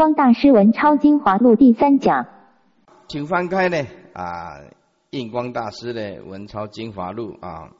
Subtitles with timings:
[0.00, 2.26] 光大师文超精华录第三讲，
[3.06, 4.58] 请翻开呢啊，
[5.10, 7.70] 印光大师的文超精华录啊，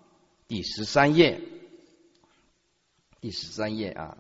[0.46, 1.40] 第十三页，
[3.22, 4.18] 第十三页啊，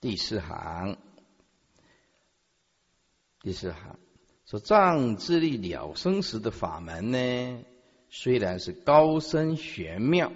[0.00, 0.96] 第四行，
[3.42, 3.98] 第四行。
[4.46, 7.64] 说藏智力了生死的法门呢，
[8.10, 10.30] 虽然是高深玄妙，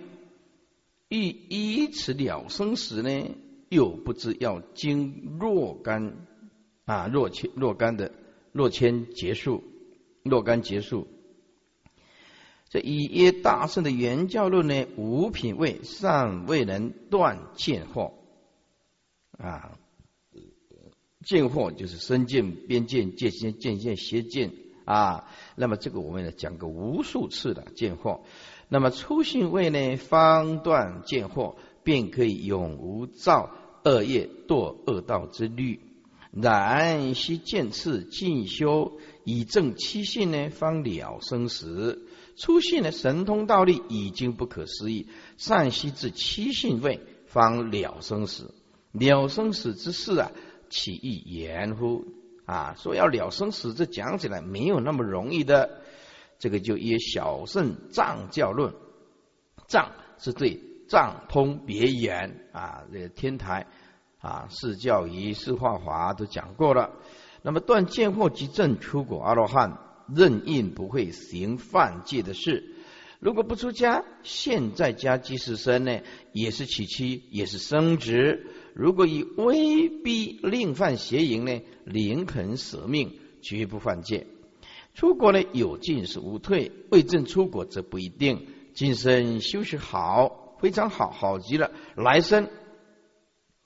[1.09, 3.37] 欲以此了生死呢。
[3.73, 6.27] 又不知要经若干
[6.85, 8.13] 啊若千若干的
[8.53, 9.65] 若千结束
[10.23, 11.09] 若干结束，
[12.69, 18.13] 这以耶大圣的原教论呢，无品位尚未能断见惑
[19.39, 19.79] 啊，
[21.25, 24.53] 见惑就是身见、边见、界限、见见、邪见
[24.85, 25.27] 啊。
[25.57, 28.21] 那么这个我们呢讲过无数次的见惑。
[28.69, 33.51] 那么初信位呢，方断见惑，便可以永无造。
[33.85, 35.81] 恶业堕恶道之律，
[36.31, 38.93] 然须见次进修
[39.25, 42.07] 以正七性呢，方了生死。
[42.37, 48.55] 初性的神通道力已经不可思议，善息至七性位，方了生死。
[48.93, 50.33] 了生死之事啊，
[50.71, 52.05] 岂易言乎？
[52.47, 55.83] 啊，说要了生死，这讲起来没有那么容易的。
[56.39, 58.75] 这个就以小圣藏教论，
[59.69, 60.61] 藏是对。
[60.93, 63.67] 藏通别言啊，这个天台
[64.21, 66.91] 啊，释教仪、释化华都讲过了。
[67.41, 69.79] 那么断见惑即证出果阿罗汉，
[70.15, 72.75] 任印不会行犯戒的事。
[73.21, 76.01] 如果不出家，现在家即是身呢，
[76.35, 78.49] 也是娶妻，也是生殖。
[78.75, 84.27] 如果以威逼令犯邪淫呢，宁肯舍命，绝不犯戒。
[84.93, 88.47] 出国呢，有进是无退；未证出国则不一定。
[88.75, 90.42] 今生修持好。
[90.63, 91.73] 非常好，好极了。
[91.97, 92.49] 来生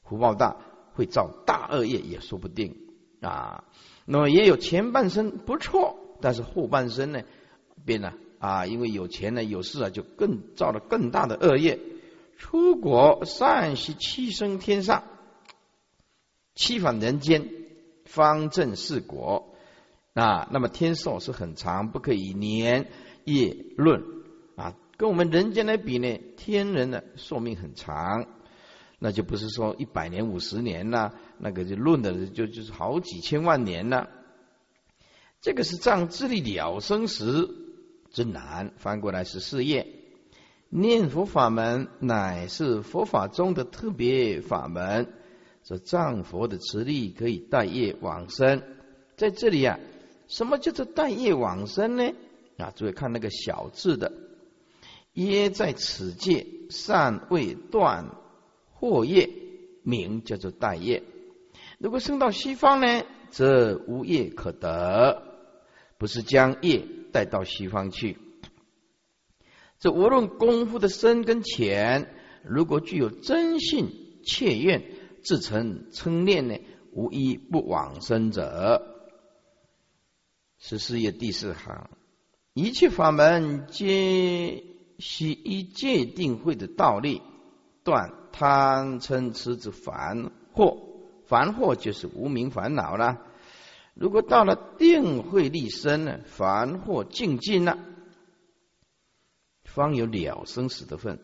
[0.02, 0.56] 福报大，
[0.94, 2.74] 会造大恶业也说不定
[3.20, 3.64] 啊。
[4.06, 7.20] 那么也有前半生不错，但是后半生呢
[7.84, 11.78] 变了啊，因为有钱呢有势啊，就更造了更大的恶业。
[12.38, 15.04] 出国善习七生天上，
[16.54, 17.50] 七返人间，
[18.06, 19.54] 方正四国
[20.14, 20.48] 啊。
[20.50, 22.90] 那么天寿是很长，不可以年
[23.24, 24.15] 夜论。
[24.96, 28.26] 跟我们人间来比呢，天人的寿命很长，
[28.98, 34.08] 那就不是说一百年、五十年呐，那个就论的就就是好几千万年了。
[35.42, 37.48] 这个是藏智力了生时
[38.10, 39.86] 之难，翻过来是事业。
[40.68, 45.12] 念佛法门乃是佛法中的特别法门，
[45.62, 48.62] 这藏佛的持力可以带业往生。
[49.16, 49.78] 在这里啊，
[50.26, 52.12] 什么叫做带业往生呢？
[52.56, 54.10] 啊，注意看那个小字的。
[55.16, 58.14] 耶在此界善未断
[58.78, 59.30] 惑业，
[59.82, 61.02] 名叫做待业。
[61.78, 65.22] 如果升到西方呢，则无业可得，
[65.98, 68.18] 不是将业带到西方去。
[69.78, 74.84] 这无论功夫的深跟浅，如果具有真信切愿，
[75.22, 76.58] 自成称念呢，
[76.92, 78.82] 无一不往生者。
[80.58, 81.88] 十四页第四行，
[82.52, 84.75] 一切法门皆。
[84.98, 87.22] 须依界定会的道理
[87.84, 90.78] 断贪嗔痴之烦惑，
[91.26, 93.22] 烦惑就是无名烦恼了。
[93.94, 97.78] 如果到了定慧立身呢，烦惑尽尽了，
[99.64, 101.18] 方有了生死的份。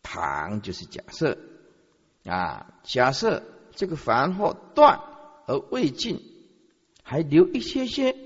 [0.00, 1.36] 唐就是假设
[2.24, 3.42] 啊，假设
[3.72, 5.00] 这个烦惑断
[5.46, 6.22] 而未尽，
[7.02, 8.16] 还留一些些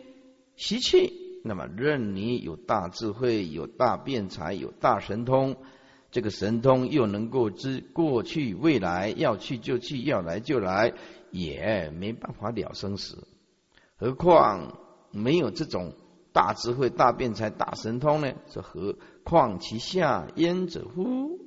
[0.54, 1.22] 习气。
[1.44, 5.56] 那么，任你有大智慧、有大辩才、有大神通，
[6.12, 10.94] 这个神通又能够知过去、未来，要去就去，要来就来，
[11.32, 13.26] 也没办法了生死。
[13.97, 14.78] 何况
[15.10, 15.94] 没有这种
[16.32, 18.34] 大智慧、大辩才、大神通呢？
[18.48, 21.41] 这何况其下焉者乎？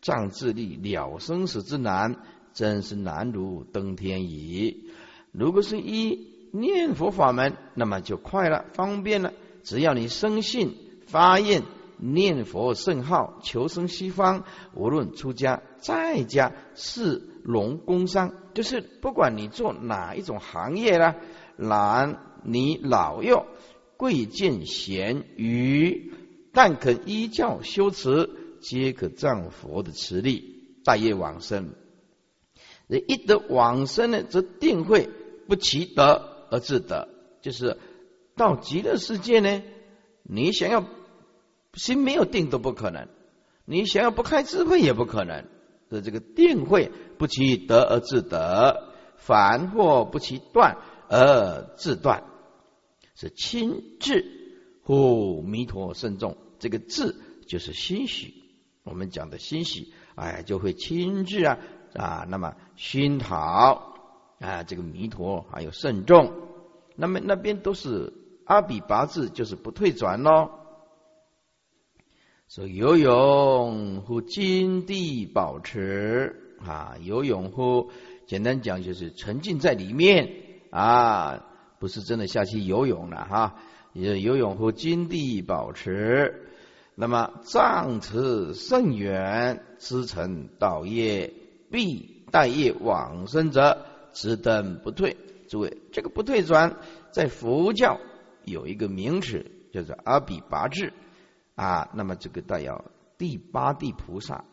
[0.00, 2.16] 仗智力了生死之难，
[2.54, 4.88] 真是难如登天矣。
[5.32, 6.33] 如果是一。
[6.56, 9.32] 念佛法门，那么就快了，方便了。
[9.64, 10.76] 只要你生信
[11.08, 11.64] 发愿
[11.96, 21.16] 念佛圣号，求生西方，无论出家在家是农工商，就是不管你做哪一种行业啦，
[21.56, 23.46] 男女老幼
[23.96, 26.12] 贵贱贤愚，
[26.52, 28.30] 但可依教修持，
[28.60, 31.70] 皆可仗佛的持力，大业往生。
[32.86, 35.08] 一得往生呢，则定会
[35.48, 36.30] 不其得。
[36.54, 37.08] 而自得，
[37.42, 37.76] 就是
[38.36, 39.62] 到极乐世界呢。
[40.22, 40.84] 你想要
[41.74, 43.08] 心没有定都不可能，
[43.64, 45.44] 你想要不开智慧也不可能。
[45.90, 50.78] 的这个定慧不其得而自得，凡或不其断
[51.08, 52.24] 而自断，
[53.14, 54.24] 是亲智
[54.82, 56.36] 呼弥陀甚众。
[56.58, 57.14] 这个智
[57.46, 58.44] 就是欣喜，
[58.82, 61.58] 我们讲的欣喜，哎，就会亲自啊
[61.94, 63.94] 啊，那么熏陶
[64.40, 66.32] 啊，这个弥陀还有慎重，
[66.96, 68.12] 那么那边都是
[68.44, 70.50] 阿比拔字，就是不退转喽。
[72.48, 77.90] 说游泳乎金地保持啊，游泳乎，
[78.26, 80.30] 简单讲就是沉浸在里面
[80.70, 81.44] 啊，
[81.78, 83.56] 不是真的下去游泳了哈。
[83.92, 86.48] 也游泳乎金地保持，
[86.94, 91.32] 那么藏持甚远，知成道业，
[91.70, 95.16] 必待业往生者，直登不退。
[95.48, 96.76] 诸位，这个不退转，
[97.12, 98.00] 在佛教
[98.44, 100.92] 有一个名词，叫做阿比拔智。
[101.54, 102.84] 啊，那么这个代表
[103.16, 104.44] 第八地菩萨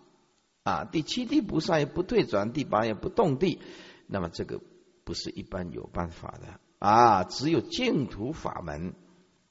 [0.63, 3.59] 啊，第七地菩萨也不退转，第八也不动地，
[4.05, 4.61] 那么这个
[5.03, 8.93] 不是一般有办法的啊，只有净土法门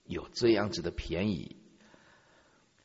[0.04, 1.56] 有这样子的便宜。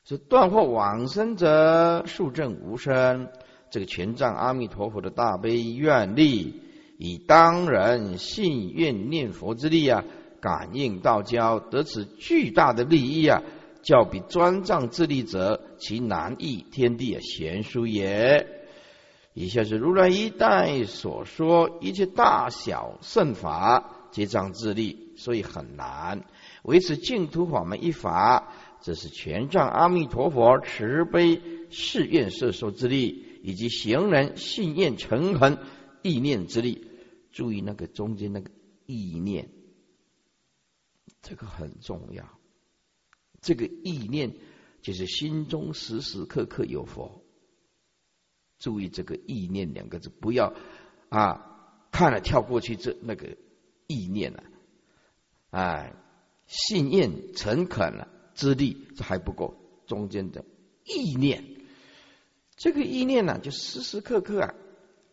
[0.04, 3.30] 是断惑往生者，速证无生。
[3.72, 6.62] 这个全藏阿弥陀佛的大悲愿力，
[6.98, 10.04] 以当人信愿念佛之力啊，
[10.40, 13.42] 感应道交，得此巨大的利益啊。
[13.82, 18.48] 较比专藏自力者，其难易天地也贤殊也。
[19.36, 26.24] 以下是如来一代所说一切大小圣法，皆障自力，所以很难
[26.64, 28.54] 维持净土法门一法。
[28.82, 35.60] 这是全藏阿弥陀佛慈悲誓愿摄受之力，以及行人信愿诚恳
[36.02, 36.85] 意念之力。
[37.36, 38.50] 注意那个中间那个
[38.86, 39.50] 意念，
[41.22, 42.40] 这个很重要。
[43.42, 44.38] 这个意念
[44.82, 47.26] 就是心中时时刻刻有佛，
[48.58, 50.56] 注意这个意念两个字，不要
[51.10, 53.36] 啊看了跳过去这那个
[53.88, 54.42] 意念了，
[55.50, 55.94] 哎，
[56.48, 60.46] 信念诚恳了资力这还不够，中间的
[60.86, 61.44] 意念，
[62.56, 64.56] 这个意念呢就时时刻刻啊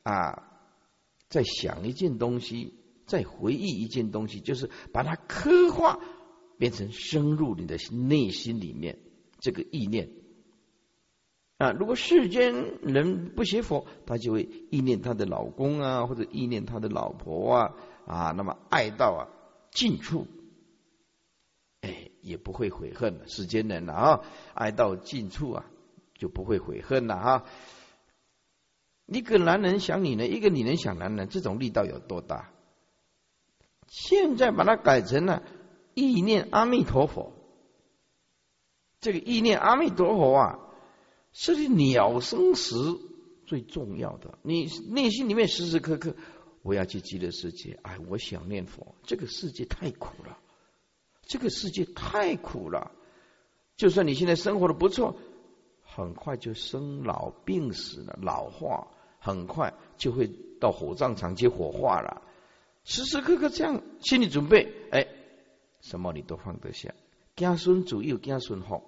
[0.04, 0.51] 啊
[1.32, 2.74] 在想一件东西，
[3.06, 5.98] 再回忆一件东西，就是把它刻画。
[6.58, 9.00] 变成深入你的内心里面
[9.40, 10.10] 这个意念
[11.58, 11.72] 啊！
[11.72, 17.74] 如果世间人不学佛，他就会意念他的老公啊，或者意念他的老婆啊
[18.06, 19.20] 啊，那么爱到啊
[19.72, 20.28] 尽处，
[21.80, 23.26] 哎，也不会悔恨了。
[23.26, 24.20] 世间人了啊，
[24.54, 25.64] 爱到尽处啊，
[26.14, 27.44] 就不会悔恨了哈。
[29.12, 32.50] 一个男人想女人，一个女人想男人，这种力道有多大？
[33.88, 35.42] 现在把它改成了。
[35.94, 37.34] 意念阿弥陀佛，
[38.98, 40.58] 这个意念阿弥陀佛啊，
[41.34, 42.74] 是你鸟生时
[43.44, 44.38] 最重要的。
[44.40, 46.16] 你内心里面时时刻刻，
[46.62, 48.94] 我要去极乐世界，哎，我想念佛。
[49.02, 50.38] 这个世界太苦了，
[51.26, 52.90] 这个世界太苦了。
[53.76, 55.14] 就算你现在生活的不错，
[55.84, 58.88] 很快就生老病死了，老化，
[59.22, 60.26] 很快就会
[60.60, 62.22] 到火葬场接火化了。
[62.82, 65.06] 时时刻刻这样心理准备，哎。
[65.80, 66.94] 什么你都放得下，
[67.34, 68.84] 家孙主有家孙福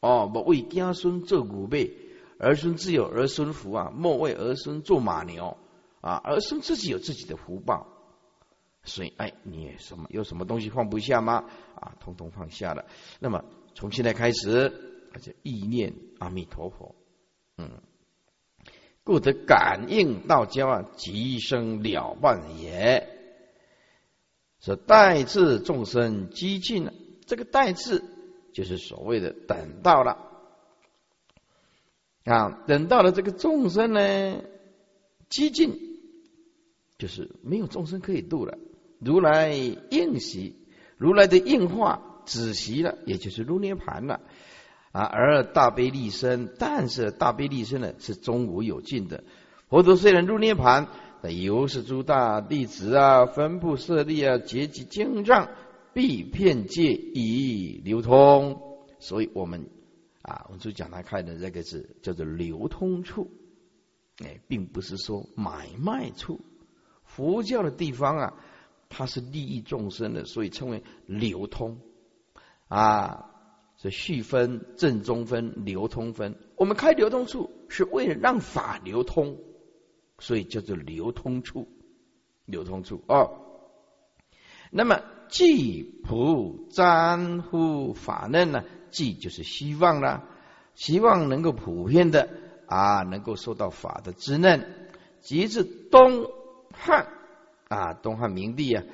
[0.00, 1.90] 哦，莫为家孙做牛背，
[2.38, 5.56] 儿孙自有儿孙福啊，莫为儿孙做马牛
[6.02, 7.86] 啊，儿孙自己有自己的福报，
[8.82, 11.46] 所以哎，你什么有什么东西放不下吗？
[11.76, 12.84] 啊，通通放下了。
[13.20, 13.42] 那么
[13.74, 14.70] 从现在开始，
[15.14, 16.94] 而且意念阿弥陀佛，
[17.56, 17.70] 嗯，
[19.04, 23.08] 故得感应道交啊，即生了万也。
[24.60, 26.94] 说待至众生激进了，
[27.26, 28.02] 这个待至
[28.54, 30.16] 就是所谓的等到了
[32.24, 34.42] 啊，等到了这个众生呢
[35.28, 35.78] 激进，
[36.96, 38.56] 就是没有众生可以度了。
[39.00, 40.56] 如来应习，
[40.96, 44.22] 如来的应化止息了，也就是入涅盘了
[44.94, 45.02] 啊。
[45.02, 49.22] 而大悲力身，但是大悲力身呢是终无有尽的。
[49.68, 50.88] 佛陀虽然入涅盘。
[51.24, 55.48] 由是诸大弟子啊，分布设立啊，结集经藏，
[55.94, 58.60] 必遍界以流通。
[58.98, 59.70] 所以我们
[60.20, 63.30] 啊，我们就讲来看的这个字叫做流通处，
[64.22, 66.42] 哎，并不是说买卖处。
[67.06, 68.34] 佛教的地方啊，
[68.90, 71.78] 它是利益众生的，所以称为流通
[72.68, 73.30] 啊。
[73.76, 79.38] 这续分、正中分、流通分，我们开流通处是为了让法流通。
[80.20, 81.66] 所以叫做流通处，
[82.46, 83.40] 流通处哦。
[84.70, 88.64] 那么既普瞻乎法嫩呢？
[88.90, 90.22] 既就是希望啦，
[90.76, 92.28] 希望能够普遍的
[92.66, 94.88] 啊，能够受到法的滋嫩。
[95.20, 96.30] 即至东
[96.72, 97.08] 汉
[97.66, 98.84] 啊，东汉明帝啊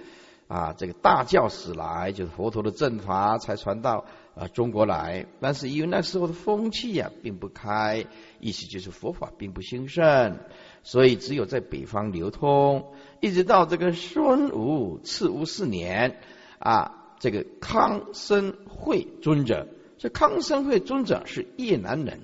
[0.49, 5.27] 啊，这个大教史来，就是佛陀的正法才传到啊中国来。
[5.41, 8.07] 但是因为那时候的风气呀并不开，
[8.41, 10.39] 意思就是佛法并不兴盛，
[10.83, 12.93] 所以只有在北方流通。
[13.21, 16.21] 一直到这个孙吴次乌四年
[16.59, 19.69] 啊，这个康生会尊者，
[19.99, 22.21] 这康生会尊者是越南人，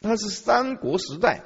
[0.00, 1.42] 他是三国时代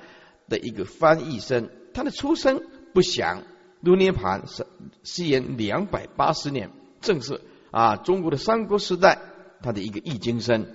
[0.48, 3.42] 的一个翻译生，他的出生不详。
[3.80, 4.66] 入涅盘是
[5.02, 6.70] 西元两百八十年，
[7.02, 9.18] 正是啊中国的三国时代，
[9.64, 10.66] 他的一个易经生，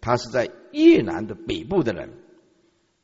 [0.00, 2.10] 他是在越南的北部的人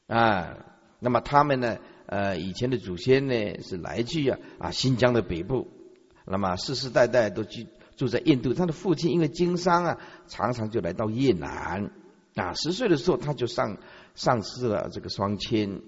[0.08, 0.66] 啊。
[0.98, 5.68] 那么他们呢，呃，以前的祖先呢是来自啊啊新疆的北部，
[6.26, 8.52] 那么世世代代都居住在印度。
[8.52, 11.92] 他的父亲因为经商啊，常常就来到越南
[12.34, 12.52] 啊。
[12.54, 13.78] 十岁的时候他就上
[14.16, 15.84] 上师了这个双亲，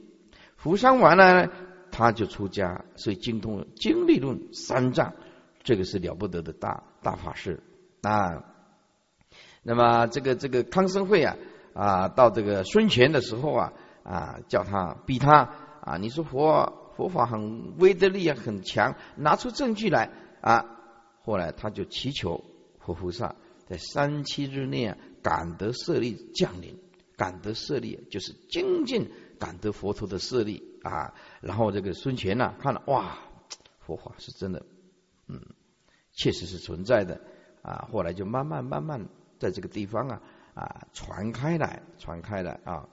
[0.57, 1.51] 扶伤完了。
[1.93, 5.13] 他就出家，所以精通经历论三藏，
[5.65, 7.65] 这个是了不得的大大法师
[8.03, 8.50] 啊。
[9.63, 11.37] 那么这个这个康生会啊
[11.75, 15.51] 啊，到这个孙权的时候啊啊，叫他逼他
[15.83, 20.65] 啊，你说佛佛法很威德力啊很强，拿出证据来啊。
[21.23, 22.45] 后来他就祈求
[22.79, 23.37] 佛菩萨
[23.67, 26.79] 在三七日内啊，感得舍利降临，
[27.17, 30.69] 感得舍利就是精进感得佛陀的舍利。
[30.83, 31.13] 啊，
[31.43, 33.19] 然后这个孙权呢，看了哇，
[33.81, 34.65] 佛法是真的，
[35.29, 35.39] 嗯，
[36.11, 37.21] 确实是存在的
[37.61, 37.87] 啊。
[37.93, 39.07] 后来就慢慢慢慢
[39.41, 40.23] 在这个地方啊
[40.55, 42.89] 啊传开来，传开来啊。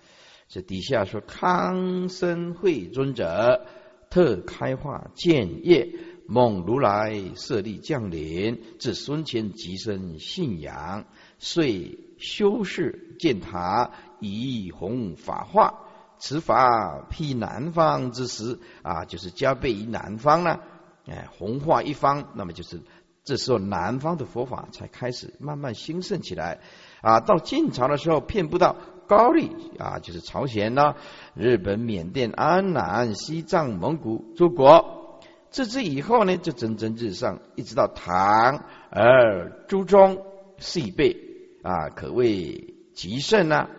[0.48, 3.68] 这底下说康生会尊者
[4.10, 5.94] 特开化建业，
[6.25, 11.06] 蒙如来设立降临，至孙权即生信仰，
[11.38, 15.84] 遂修饰建塔，以弘法化。
[16.18, 20.62] 此法辟南方之时啊，就是加倍于南方呢，
[21.06, 22.82] 哎，弘化一方，那么就是
[23.27, 26.60] 这时候南方的佛法才开始慢慢兴盛起来
[27.01, 27.19] 啊。
[27.19, 30.96] 到晋朝的时候，遍布到高丽啊，就是朝鲜呢、
[31.36, 35.19] 日本、缅甸、安南、西藏、蒙古诸国。
[35.50, 40.25] 自此以后呢，就蒸蒸日上，一直到唐，而朱宗
[40.57, 41.17] 细备
[41.63, 43.69] 啊，可谓极盛啊。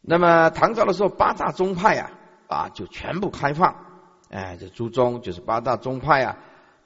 [0.00, 2.10] 那么唐朝的时候，八大宗派啊
[2.48, 3.76] 啊就全部开放，
[4.30, 6.38] 哎，这朱宗就是八大宗派啊，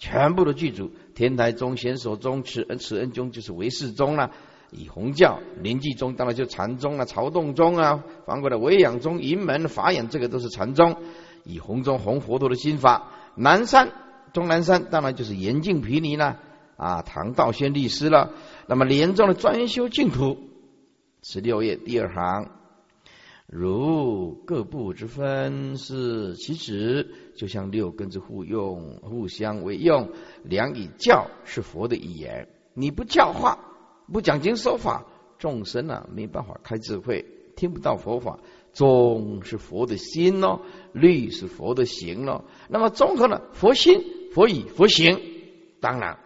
[0.02, 4.32] 全部的剧组，天台宗、显首宗、慈恩慈恩宗就是唯识宗了，
[4.72, 10.96] 以弘教；临济宗当然就禅宗了，曹洞宗啊，反过来维养宗、云门、法眼这个都是禅宗，
[11.44, 13.12] 以弘宗弘佛陀的心法。
[13.36, 13.92] 南山
[14.32, 16.40] 终南山当然就是严净毗尼了，
[16.76, 18.32] 啊，唐道宣律师了。
[18.66, 20.36] 那么莲宗的专修净土，
[21.22, 22.50] 十六页第二行。
[23.54, 30.08] 如各部之分是其职，就像六根之互用，互相为用。
[30.42, 33.58] 良以教是佛的语言，你不教化，
[34.10, 35.04] 不讲经说法，
[35.38, 38.38] 众生啊没办法开智慧，听不到佛法。
[38.72, 40.62] 宗是佛的心哦，
[40.94, 42.46] 律是佛的行哦。
[42.70, 45.20] 那么综合了佛心、佛语、佛行，
[45.78, 46.18] 当然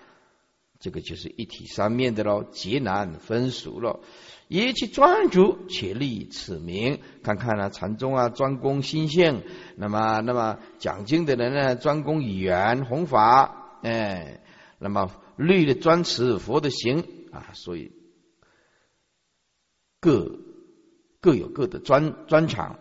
[0.78, 4.00] 这个就是一体三面的喽，极难分俗喽。
[4.48, 7.00] 一切专注，且立此名。
[7.22, 9.42] 看看呢，禅宗啊，专攻心性；
[9.76, 13.80] 那么，那么讲经的人呢，专攻语言弘法。
[13.82, 14.40] 哎，
[14.78, 17.90] 那么律的专持佛的行啊，所以
[20.00, 20.38] 各
[21.20, 22.78] 各有各的专专长。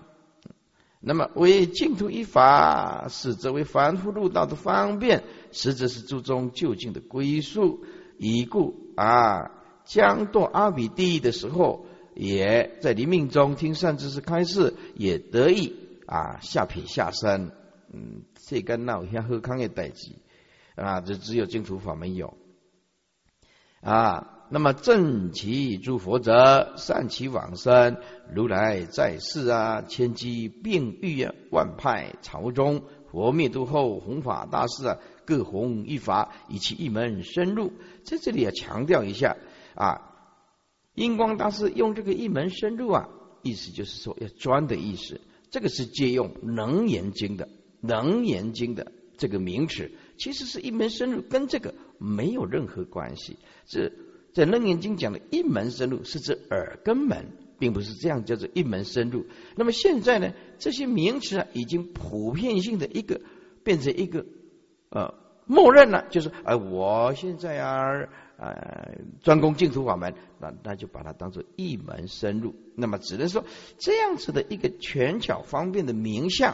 [1.06, 7.86] 那么为净土一法，是则为凡夫入道的方便，实则是注重究竟的归宿。
[8.18, 9.52] 以故啊。
[9.88, 11.86] 将堕阿比地狱的时候，
[12.16, 15.76] 也在临命中听善知识开示，也得以
[16.08, 17.52] 啊下品下生。
[17.94, 20.16] 嗯，这个闹像喝康也代际
[20.74, 22.36] 啊，这只有净土法门有
[23.82, 24.35] 啊。
[24.50, 27.98] 那么正其诸佛者，善其往生，
[28.34, 37.74] 如来在世啊，千机并欲啊，万派朝中，佛灭度后，弘法大师啊，各弘一法，以其一门深入。
[38.04, 39.36] 在这里要强调一下。
[39.74, 40.14] 啊，
[40.94, 43.10] 印光大师用这个一门深入啊，
[43.42, 45.20] 意思就是说要专的意思。
[45.50, 47.46] 这个是借用《能言经》的
[47.82, 53.38] 《能言经》的这个名词，其实是一门深入，跟这个没有任何关系。
[53.66, 53.92] 是
[54.36, 57.26] 在《楞严经》讲的一门深入，是指耳根门，
[57.58, 59.26] 并不是这样叫做一门深入。
[59.56, 63.22] 那么现在呢，这些名词啊，已经普遍性的一个
[63.64, 64.26] 变成一个
[64.90, 65.16] 呃
[65.48, 68.08] 默认了，就是哎，我现在啊。
[68.38, 72.54] 呃，专攻净土法门，那那就把它当做一门深入。
[72.76, 73.46] 那么只能说
[73.78, 76.52] 这样子的一个权巧方便的名相，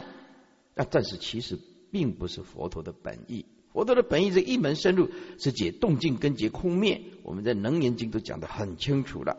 [0.76, 1.58] 啊，但是其实
[1.90, 3.46] 并不是佛陀的本意。
[3.72, 9.38] 佛陀的本意是一门深入是解动静根结空灭，我们在《能言经》都讲得很清楚了。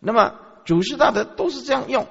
[0.00, 2.06] 那么祖师大德都是这样用，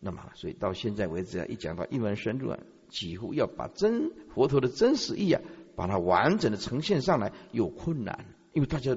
[0.00, 2.58] 那么所以到现在为止啊，一讲到一门深入啊，
[2.90, 5.40] 几乎要把真佛陀的真实意啊，
[5.74, 8.94] 把它完整的呈现上来有困难，因为大家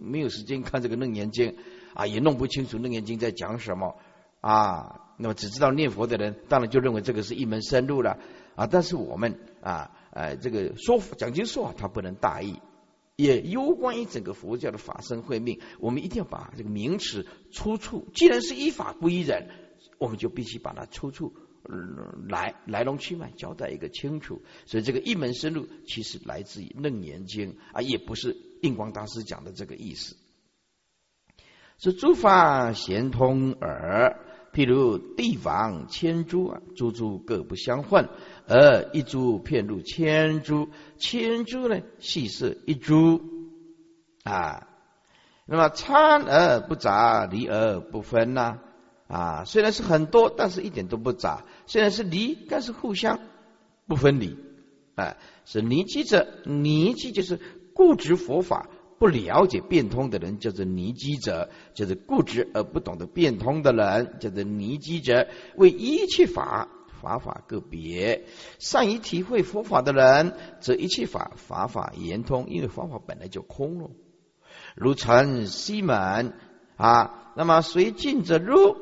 [0.00, 1.50] 没有时间看这个《楞严经》
[1.92, 3.96] 啊，也弄不清楚《楞严经》在讲什么
[4.40, 5.00] 啊。
[5.18, 8.18] 那么只知道念佛的人，当然就认为这个是一门深入了
[8.54, 8.66] 啊。
[8.66, 9.90] 但是我们啊。
[10.12, 12.60] 哎，这个说讲经说法，他不能大意，
[13.16, 15.58] 也攸关于整个佛教的法身慧命。
[15.80, 19.48] 我们一定要把这个名词出处，既然是依法不依人，
[19.96, 21.32] 我们就必须把它出处
[22.28, 24.42] 来来龙去脉交代一个清楚。
[24.66, 30.14] 所以这个一门深入，其实来自于《楞严经》啊，也不是印光大师讲的这个意思。
[31.78, 34.28] 是诸法咸通耳。
[34.52, 38.10] 譬如地王千株啊，株株各不相混，
[38.52, 40.68] 而一株片入千株，
[40.98, 43.22] 千株呢细是一株
[44.24, 44.68] 啊。
[45.46, 48.58] 那么参而不杂，离而不分呐
[49.08, 49.44] 啊。
[49.44, 53.20] 虽然是很多，但是一点都不杂；虽然是离，但是互相
[53.86, 54.36] 不分离。
[54.94, 55.16] 啊，
[55.46, 57.40] 是离基者，离基就是
[57.74, 58.68] 固执佛法。
[58.98, 65.26] 不了解变通的人叫做泥基者，就是固执而不懂得变通的人叫做泥基者。
[65.56, 66.68] 为一切法
[67.02, 68.24] 法法个别，
[68.60, 73.90] 善于体会佛法的人，则一切法法法言通，因为方法本来就空了。
[74.76, 76.32] 如城西门
[76.76, 78.76] 啊，那么随近者入，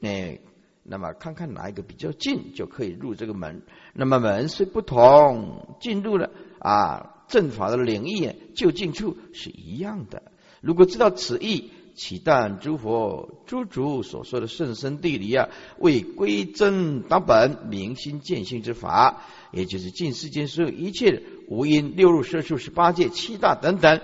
[0.00, 0.38] 哎，
[0.84, 3.62] 那么看看哪一个比较近，就可以入这个门。
[3.92, 7.10] 那么门虽不同，进入了啊。
[7.26, 10.22] 正法的领域就近处是一样的。
[10.60, 15.48] 如果知道此意，岂但诸佛诸主所说的甚深地理啊，
[15.78, 24.00] 为归真达本、明心见性之法，也就是尽世间所有一切无因六入摄受十八界七大等等。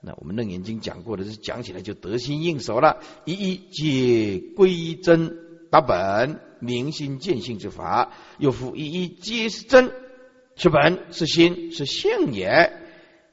[0.00, 3.00] 那我们楞严经讲过的，是讲起来就得心应手了。
[3.24, 5.36] 一一皆归真
[5.70, 9.90] 达本、明心见性之法，又复一一皆是真。
[10.56, 12.72] 是本是心是性也，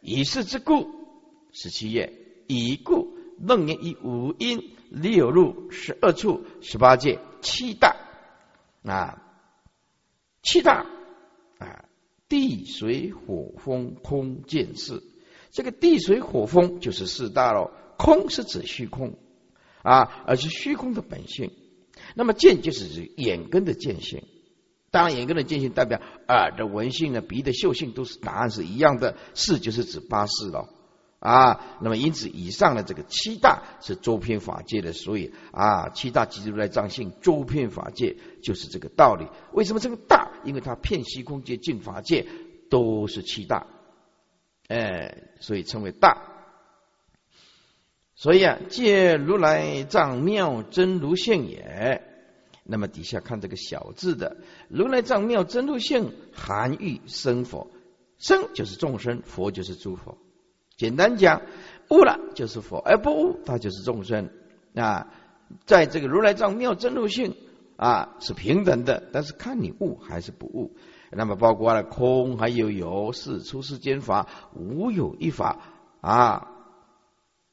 [0.01, 0.87] 以是之故，
[1.51, 2.13] 十七页
[2.47, 7.95] 以故楞严以五音六入十二处十八界七大
[8.83, 9.21] 啊，
[10.43, 10.85] 七大
[11.57, 11.85] 啊，
[12.29, 15.03] 地水火风空见四，
[15.51, 17.71] 这个地水火风就是四大喽。
[17.97, 19.19] 空是指虚空
[19.83, 21.51] 啊，而是虚空的本性。
[22.15, 24.23] 那么见就是指眼根的见性。
[24.89, 29.15] 当然，眼根的见性代表耳的闻性呢，鼻的嗅性都是答案是一样的。
[29.35, 30.67] 四就是指八四了
[31.21, 31.77] 啊。
[31.79, 39.27] 那么因此，以上的这个七大是周遍法界的，所以啊，七大即如来藏性，周遍法界就是这个道理。
[39.53, 40.31] 为什么这个大？
[40.43, 42.27] 因为它遍虚空界、净法界
[42.69, 43.67] 都是七大，
[44.67, 46.27] 哎，所以称为大。
[48.15, 52.07] 所以啊，借如来藏妙真如性也。
[52.63, 54.37] 那么底下看这个小字的
[54.69, 57.71] 如来藏妙真如性含喻生佛，
[58.19, 60.19] 生就是众生，佛就是诸佛。
[60.81, 61.43] 简单讲，
[61.91, 64.31] 悟了就是佛，而不悟它就是众生
[64.73, 65.13] 啊。
[65.67, 67.35] 在这个如来藏妙真如性
[67.75, 70.75] 啊是平等的，但是看你悟还是不悟。
[71.11, 75.59] 那么包括了空还有有是出世间法无有一法
[76.01, 76.47] 啊，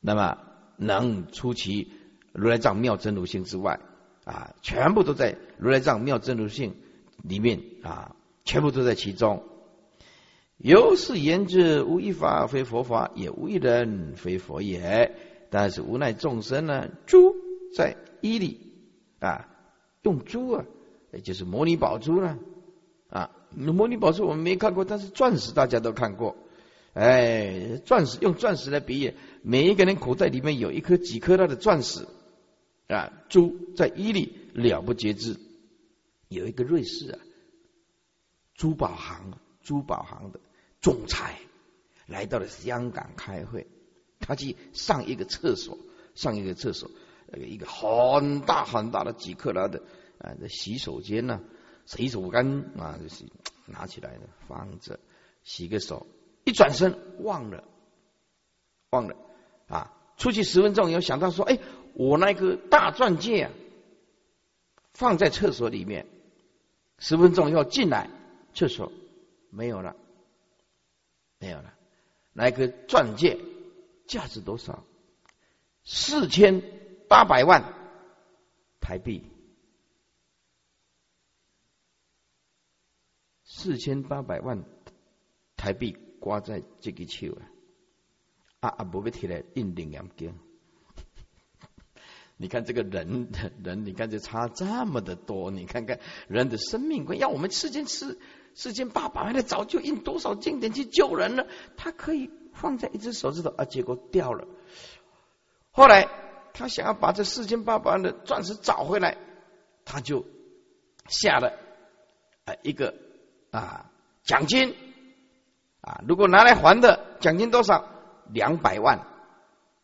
[0.01, 0.39] 那么
[0.79, 1.93] 能出其
[2.33, 3.79] 如来藏妙真如性之外。
[4.25, 6.77] 啊，全部都在如来藏妙真如性
[7.23, 9.45] 里面啊，全部都在其中。
[10.59, 15.15] 由是言之，无一法非佛法，也无一人非佛也。
[15.51, 17.35] 但是无奈众生呢，珠
[17.75, 18.73] 在伊里
[19.21, 19.49] 啊，
[20.03, 20.65] 用珠啊，
[21.13, 22.39] 也就是摩尼宝珠呢
[23.09, 23.31] 啊。
[23.55, 26.37] 摩尼宝珠我们没看过，但是钻石大家都看过。
[26.93, 32.07] 哎，钻石用钻石来比喻，每一个人口袋里面有一颗几颗大的钻石。
[32.89, 35.37] 啊，珠在伊犁了不节制，
[36.29, 37.19] 有一个瑞士啊，
[38.55, 40.41] 珠宝行珠宝行的
[40.81, 41.39] 总裁
[42.07, 43.67] 来到了香港开会，
[44.21, 45.79] 他去上一个厕所，
[46.15, 46.91] 上一个厕所，
[47.37, 49.83] 一个很大很大的几克拉的
[50.19, 51.41] 啊，的洗手间呢，
[51.87, 52.47] 洗手干
[52.79, 53.25] 啊，就是
[53.67, 54.99] 拿起来的放着
[55.45, 56.07] 洗个手，
[56.45, 57.65] 一转身忘了
[58.91, 59.17] 忘了
[59.69, 61.59] 啊，出去十分钟以后想到说，哎。
[61.95, 63.51] 我那个大钻戒啊，
[64.93, 66.07] 放在厕所里面，
[66.99, 68.09] 十分钟以后进来，
[68.55, 68.93] 厕所
[69.51, 69.97] 没有了，
[71.39, 71.75] 没有了。
[72.33, 73.39] 来个钻戒
[74.07, 74.85] 价值多少？
[75.85, 76.63] 四千
[77.09, 77.63] 八百万
[78.81, 79.23] 台币，
[83.45, 84.63] 四千八百万
[85.57, 87.39] 台币挂在这个手
[88.61, 90.39] 啊，啊啊，不要提来印领养经。
[92.37, 95.99] 你看这个人的人，你看这差这么的多，你看看
[96.29, 98.19] 人的生命观，要我们世间吃
[98.59, 101.47] 世间八百万的，早就印多少经典去救人了。
[101.77, 104.49] 他可以放在一只手指头啊，结果掉了。
[105.71, 106.09] 后来
[106.53, 109.17] 他想要把这四千八百万的钻石找回来，
[109.85, 110.25] 他就
[111.07, 111.57] 下了
[112.47, 112.97] 啊一个
[113.53, 113.93] 啊
[114.25, 114.75] 奖金
[115.81, 117.89] 啊，如果拿来还的奖金多少？
[118.31, 119.07] 两百万，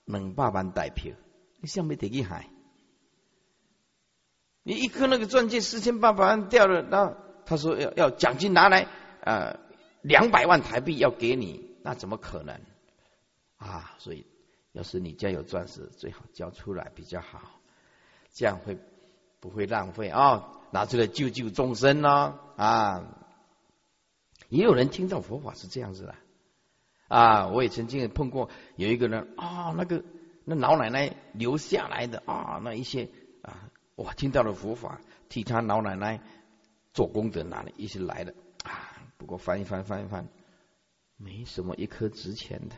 [0.04, 1.12] 两百万代票。
[1.60, 2.50] 你想没得厉害？
[4.64, 8.86] 你一颗那个钻戒四千八百万掉了，那他说要要奖金拿来
[9.22, 9.58] 呃
[10.02, 12.60] 两百万台币要给你，那怎么可能
[13.56, 13.94] 啊？
[13.98, 14.26] 所以
[14.72, 17.60] 要是你家有钻石，最好交出来比较好，
[18.32, 18.78] 这样会
[19.40, 20.48] 不会浪费啊？
[20.70, 22.38] 拿出来救救众生呢？
[22.56, 23.04] 啊，
[24.48, 26.14] 也有人听到佛法是这样子的
[27.08, 30.02] 啊，我也曾经碰过有一个人啊，那个。
[30.46, 33.08] 那老奶奶留下来的啊，那一些
[33.40, 36.20] 啊，我听到了佛法，替他老奶奶
[36.94, 38.90] 做功德，拿了一些来的啊。
[39.18, 40.28] 不过翻一翻，翻一翻，
[41.18, 42.76] 没什么一颗值钱的，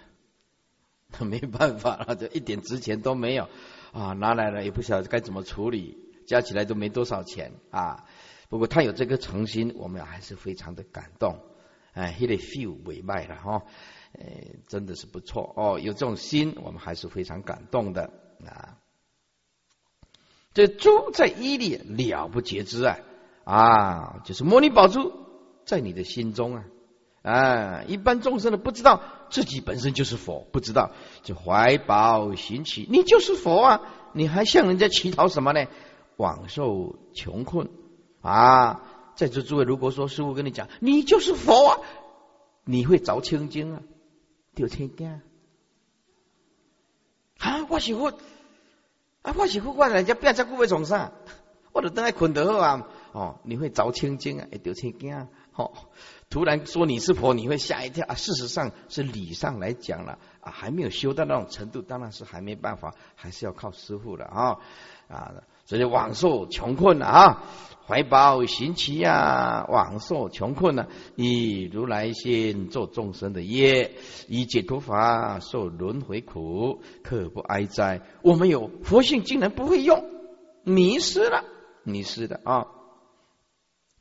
[1.19, 3.49] 那 没办法了，就一点值钱都没有
[3.93, 4.15] 啊。
[4.15, 8.07] 拿来了也不晓得该怎么处理，加起来都没多少钱啊。
[8.49, 11.39] 不过他有这个诚心，我们还是非常的感动。
[11.93, 13.63] 哎，he 得 feel 委卖了哈。
[14.13, 15.79] 哎，真的是不错哦！
[15.79, 18.11] 有这种心，我们还是非常感动的
[18.47, 18.79] 啊。
[20.55, 21.77] 这猪在伊犁
[22.13, 22.99] 了不觉之啊
[23.47, 25.13] 啊，就是摩尼宝珠
[25.65, 26.65] 在你的心中啊
[27.23, 27.83] 啊！
[27.87, 30.91] 一般众生呢，不知道自己本身就是佛，不知道
[31.23, 33.81] 就怀抱行乞，你就是佛啊！
[34.13, 35.69] 你还向人家乞讨什么呢？
[36.17, 37.71] 枉受穷困
[38.21, 38.83] 啊！
[39.15, 41.79] 在座诸位，如果说师傅跟你讲，你就是佛啊，
[42.65, 43.83] 你会着青筋啊？
[44.57, 45.23] 丢钱惊啊！
[47.39, 48.13] 啊我是佛
[49.23, 49.35] 啊！
[49.39, 51.13] 我是佛，我人家变只久要从啥？
[51.71, 52.89] 我就等下困得好啊！
[53.17, 54.47] 哦，你会着清净啊？
[54.53, 55.17] 会丢钱惊
[55.55, 55.73] 哦！
[56.29, 58.15] 突然说你是佛，你会吓一跳啊！
[58.15, 64.59] 事实上是理上来讲了啊，还没有修到那种程度，当然是还没办法，还是要靠师傅的啊
[65.09, 65.33] 啊！
[65.65, 67.45] 所以往受穷困啊。
[67.87, 70.87] 怀抱行乞呀，枉受穷困啊？
[71.15, 73.93] 以如来心做众生的业，
[74.29, 78.03] 以解脱法受轮回苦，可不哀哉？
[78.21, 80.05] 我们有佛性，竟然不会用，
[80.65, 81.45] 迷失了，
[81.83, 82.67] 迷失的啊！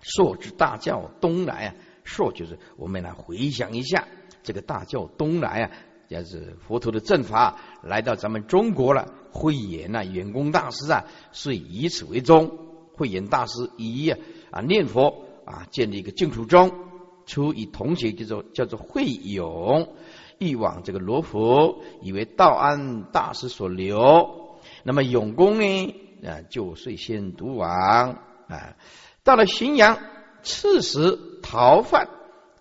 [0.07, 4.07] 朔之大教东来啊，朔就是我们来回想一下，
[4.43, 5.71] 这个大教东来啊，
[6.07, 9.11] 也是佛陀的正法来到咱们中国了。
[9.31, 12.59] 慧眼呐，远公大师啊，遂以此为宗。
[12.93, 14.09] 慧眼大师以
[14.51, 16.71] 啊念佛啊建立一个净土宗，
[17.25, 19.95] 初以同学叫做叫做慧勇，
[20.37, 24.59] 欲往这个罗浮，以为道安大师所留。
[24.83, 27.69] 那么永公呢啊就遂先读往
[28.47, 28.77] 啊，
[29.25, 29.99] 到了荥阳
[30.43, 32.07] 刺史逃犯，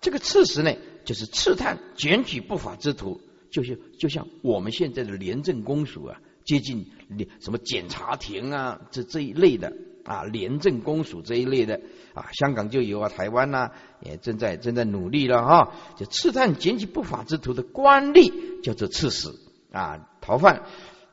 [0.01, 0.75] 这个刺史呢
[1.05, 6.91] 就是刺探检举不法之徒，就是就像我们现在的廉政公署啊，接近
[7.39, 9.71] 什么检察庭啊这这一类的。
[10.05, 11.81] 啊，廉政公署这一类的
[12.13, 15.73] 啊，香港就有啊，台湾呢也正在正在努力了哈。
[15.97, 19.29] 就刺探检举不法之徒的官吏叫做刺史
[19.71, 20.61] 啊，逃犯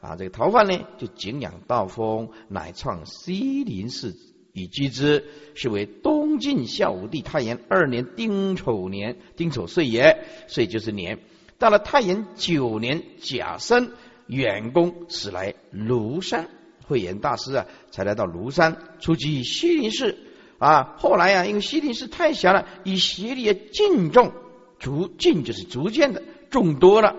[0.02, 4.14] 啊，这个逃犯呢就景仰道风，乃创西林寺
[4.52, 11.18] 以居之，是为东晋孝武帝太炎二年丁丑年丁丑岁也，岁就是年。
[11.58, 13.92] 到了太炎九年甲申，
[14.26, 16.48] 远公使来庐山。
[16.84, 20.18] 慧眼大师啊，才来到庐山，初期西林寺
[20.58, 24.32] 啊，后来啊，因为西林寺太小了，以协力敬重，
[24.78, 27.16] 逐进就是逐渐的众多了，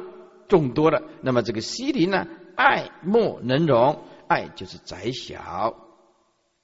[0.48, 1.02] 众多了。
[1.22, 5.74] 那么这个西林呢，爱莫能容，爱就是窄小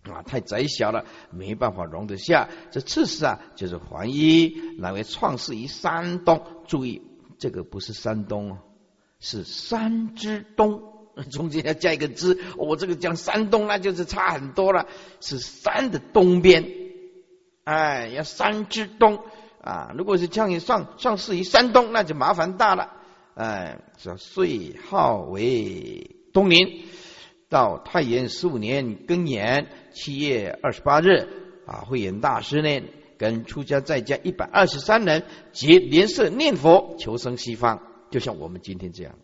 [0.03, 2.49] 啊，太窄小了，没办法容得下。
[2.71, 6.41] 这次事啊，就是黄一，乃为创世于山东。
[6.67, 7.01] 注意，
[7.37, 8.57] 这个不是山东哦，
[9.19, 10.83] 是山之东。
[11.31, 14.87] 中间要加一个之，我这个讲山东，那就是差很多了，
[15.19, 16.63] 是山的东边，
[17.65, 19.19] 哎，要山之东
[19.61, 19.91] 啊。
[19.97, 22.93] 如果是叫你上上市于山东，那就麻烦大了，
[23.35, 26.85] 哎，说岁号为东宁，
[27.49, 31.27] 到太元十五年庚寅七月二十八日
[31.65, 37.81] 啊，慧眼大师呢跟出家在家一百二十三人结连社念佛求生西方，
[38.11, 39.15] 就像我们今天这样，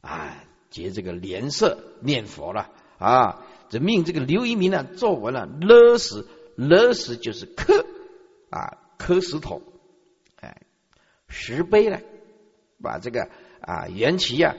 [0.00, 0.44] 啊。
[0.68, 3.46] 结这个莲社念佛了啊！
[3.70, 7.86] 这命这个刘一鸣呢，做完了勒死勒死就是磕
[8.50, 9.62] 啊磕石头，
[10.40, 10.60] 哎，
[11.28, 12.00] 石碑呢，
[12.82, 14.54] 把这个啊缘起啊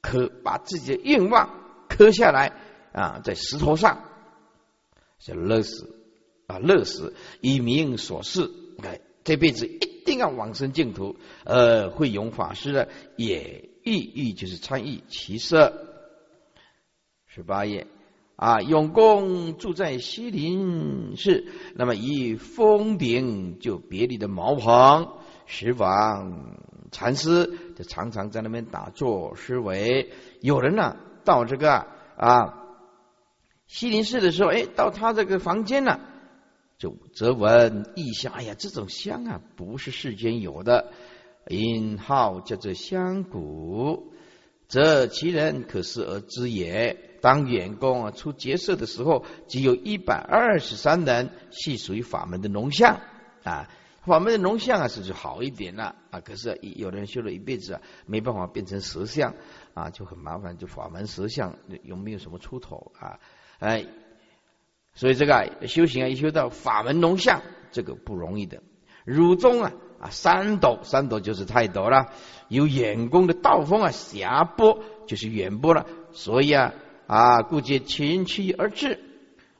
[0.00, 2.52] 刻，把自己的愿望磕下来
[2.92, 4.04] 啊，在石头上，
[5.18, 5.94] 是乐死
[6.46, 8.50] 啊乐死，以名所示，
[8.82, 11.16] 哎，这辈子一定要往生净土。
[11.44, 15.72] 呃，慧永法师呢，也意欲就是参与其色。
[17.26, 17.86] 十八页。
[18.36, 25.08] 啊，永公住在西林寺，那么以峰顶就别离的茅棚，
[25.46, 26.54] 十房
[26.90, 30.12] 禅师就常常在那边打坐思维。
[30.42, 31.86] 有人呢到这个
[32.16, 32.62] 啊
[33.66, 35.98] 西林寺的时候，哎，到他这个房间呢，
[36.78, 38.32] 就则闻异香。
[38.32, 40.92] 哎呀，这种香啊，不是世间有的，
[41.48, 44.12] 因号叫做香谷，
[44.68, 46.96] 则其人可视而知也。
[47.20, 53.00] 当员工啊出劫色的时候，只有一百二十三人，系属于法门的龙象
[53.42, 53.68] 啊。
[54.02, 56.20] 法门的龙象啊，是就好一点了啊。
[56.20, 59.34] 可是有人修了一辈子啊，没办法变成蛇相
[59.76, 60.56] 啊，就很麻烦。
[60.56, 63.20] 就法门蛇相有没有什么出头啊？
[63.58, 63.84] 哎，
[64.94, 68.62] 所以这个修行啊，一修到法门龙象，这个不容易的。
[69.04, 72.06] 汝中啊啊，三斗三斗就是太斗了。
[72.48, 75.86] 有员工的道风啊，狭波就是远波了。
[76.12, 76.72] 所以啊。
[77.08, 78.98] 啊，故皆前驱而至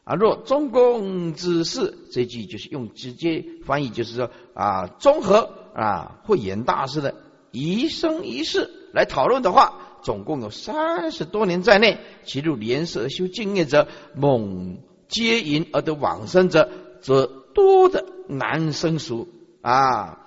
[0.03, 0.17] 啊。
[0.17, 7.15] 若中公之事，这句就是用直接翻译，就是说啊，综合啊慧眼大师的
[7.53, 11.99] 一生一世来讨论的话，总共有三十多年在内。
[12.23, 19.27] 其入莲社修净业者，猛接引而得往生者，则多的难生熟
[19.63, 20.23] 啊。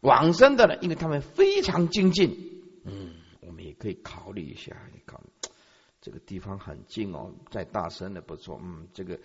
[0.00, 5.18] 往生的呢，因为他们非常精进，嗯，我们也可以考虑一下，你看。
[6.02, 8.60] 这个地方很近哦，在大山的不错。
[8.62, 9.18] 嗯，这个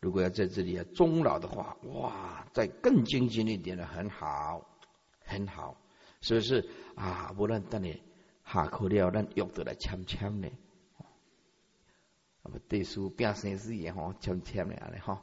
[0.00, 4.66] 如果要在这里啊终老的话，哇，再更精进一点的很好，
[5.22, 5.76] 很好，
[6.22, 7.30] 是不是啊？
[7.38, 8.00] 无论等你
[8.44, 10.48] 下课了，咱约得来签签呢。
[12.42, 15.22] 那么对书变生事也好，签签的安尼哈，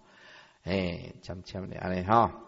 [0.63, 2.41] 哎，签签的安尼哈，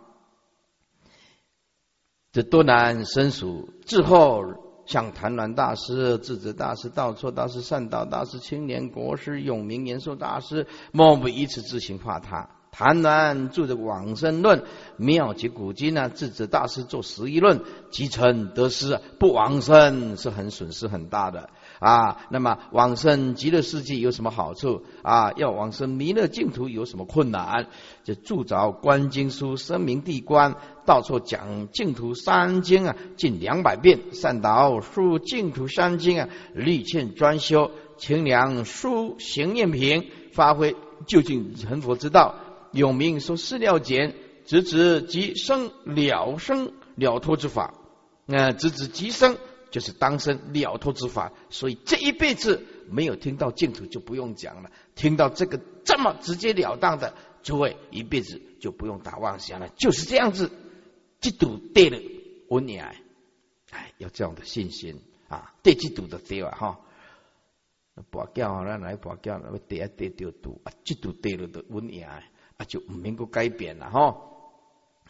[2.31, 4.61] 这多难生疏之后。
[4.85, 12.49] 像谭鸾大师、智者大师、道错大师、善道大师、青年国师、永明延寿大师，莫不以此自行化他。
[12.73, 14.59] 谭鸾著的《往生论》
[14.97, 21.51] 妙极古今呢，智者大师做十一论，集成得失，不往生是很损失很大的。
[21.79, 25.33] 啊，那么往生极乐世界有什么好处啊？
[25.33, 27.67] 要往生弥勒净土有什么困难？
[28.03, 30.55] 就著着《观经书》，声明地观，
[30.85, 33.99] 到处讲净土三经啊，近两百遍。
[34.13, 42.35] 善导书净土三经啊，力劝专修，清凉书行念平，发挥究竟成佛之道。
[42.73, 47.73] 永明说事了简，直指即生了生了脱之法，
[48.25, 49.37] 那直指即生。
[49.71, 54.69] 就是当生了脱之法，所以这一辈子没有听到净土就不用讲了。
[54.93, 59.69] 听到这个这么直截了当的，诸位一辈子就不用打妄想了。
[59.69, 60.51] 就是这样子，
[61.19, 61.99] 这堵对了，
[62.49, 63.01] 我你哎，
[63.71, 66.79] 哎，有这样的信心啊，对这堵的对啊哈。
[68.11, 72.05] 跋筊啊，咱来跋筊，那么对啊对就堵啊，这堵对了的稳赢
[72.57, 74.15] 啊，就唔能够改变了哈。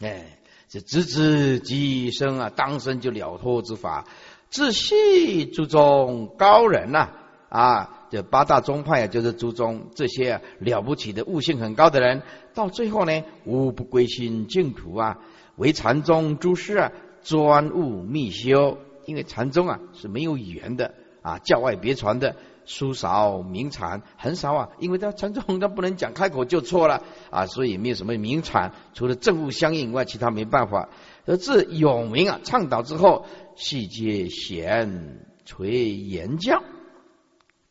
[0.00, 4.06] 哎，这直指即生啊，当生就了脱之法。
[4.50, 7.10] 自系诸宗高人呐
[7.48, 12.22] 啊，这八大宗派啊，就是诸宗这些啊了不起的悟性很高的人，
[12.54, 15.18] 到最后呢，无不归心净土啊，
[15.56, 30.88] 为禅宗诸师啊专务密修，因为禅宗啊是没有语言的啊，教外别传的，书少名禅很少啊，因为他禅宗他不能讲开口就错了啊，所以没有什么名禅，除了政务相应以外，其他没办法。
[31.26, 33.26] 而自永明啊倡导之后。
[33.56, 36.64] 细节显垂言教，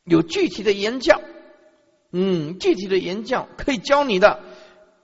[0.06, 1.20] 有具体的言教，
[2.14, 4.40] 嗯，具体的言教可以教你的，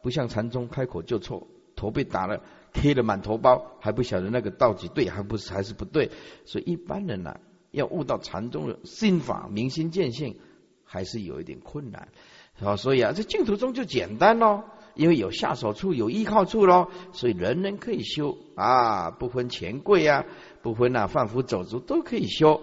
[0.01, 6.11] 不像禅宗开口就错，头被打了，K 了满头包，还不晓得那个到底对还不是还是不对，
[6.45, 10.37] 所以一般人呢，要悟到禅宗的心法明心见性，
[10.83, 12.09] 还是有一点困难，
[12.55, 14.63] 好，所以啊，这净土宗就简单喽。
[14.95, 20.25] 因为有下手处，有依靠处喽，所以人人可以修啊，不分钱贵啊，
[20.61, 22.59] 不分啊贩夫走卒都可以修，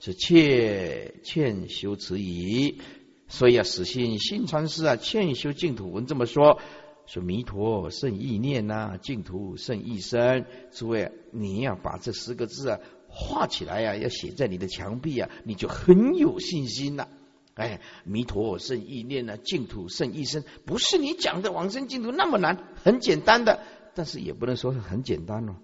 [0.00, 2.80] 是切劝修持矣。
[3.26, 6.60] 所以啊，死心新禅师啊，劝修净土文这么说：
[7.06, 10.44] 说弥陀胜意念呐，净土胜一生。
[10.70, 12.78] 诸位，你要把这十个字啊
[13.10, 17.08] 画起来呀，要写在你的墙壁啊，你就很有信心了。
[17.54, 23.60] 哎，弥陀胜意念呢，净土胜一生，不是你讲的往生净土那么难，很简单的，
[23.94, 25.56] 但是也不能说是很简单哦。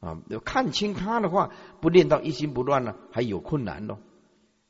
[0.00, 1.50] 啊，要看清他的话，
[1.80, 3.98] 不练到一心不乱呢，还有困难哦。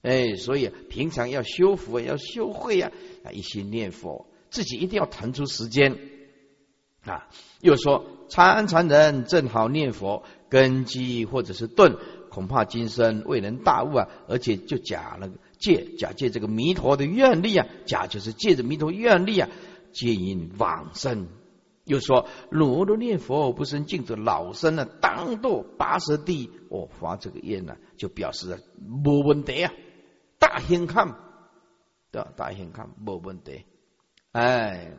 [0.02, 2.92] 哎，所以平常要修佛，要修慧呀，
[3.24, 5.98] 啊，一心念佛，自己一定要腾出时间
[7.04, 7.28] 啊。
[7.60, 11.96] 又说参禅人正好念佛，根基或者是钝，
[12.28, 14.08] 恐怕今生未能大悟啊。
[14.28, 19.48] 而且就假了借假借这个弥陀的愿力啊，假就是借着弥陀愿力啊，
[19.92, 21.28] 接引往生。
[21.84, 26.50] 又说，如若念佛不生净土，老生呢，当堕八十地。
[26.68, 29.72] 哦，发这个愿呢，就表示啊，没问题啊，
[30.38, 31.16] 大兴看，
[32.12, 32.32] 对吧？
[32.36, 33.64] 大兴看，没问题。
[34.30, 34.92] 哎，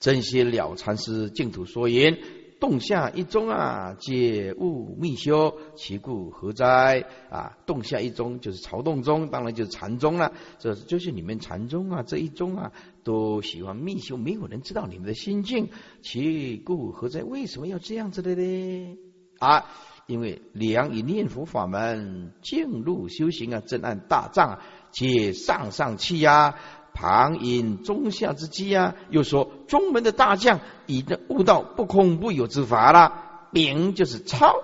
[0.00, 2.18] 真些了禅师净土说言。
[2.62, 7.04] 洞下一宗啊，皆悟密修，其故何哉？
[7.28, 10.32] 啊，洞下一宗就是曹洞宗，当然就是禅宗了。
[10.60, 12.70] 这就是你们禅宗啊，这一宗啊，
[13.02, 15.70] 都喜欢密修，没有人知道你们的心境，
[16.02, 17.24] 其故何哉？
[17.24, 18.96] 为什么要这样子的呢？
[19.40, 19.64] 啊，
[20.06, 26.54] 因为良以念佛法门进入修行啊，正按大藏啊，皆上上气呀。
[26.94, 33.48] 旁引中下之机啊，又说中门的大将已经悟到不空不有之法了。
[33.52, 34.54] 秉就是超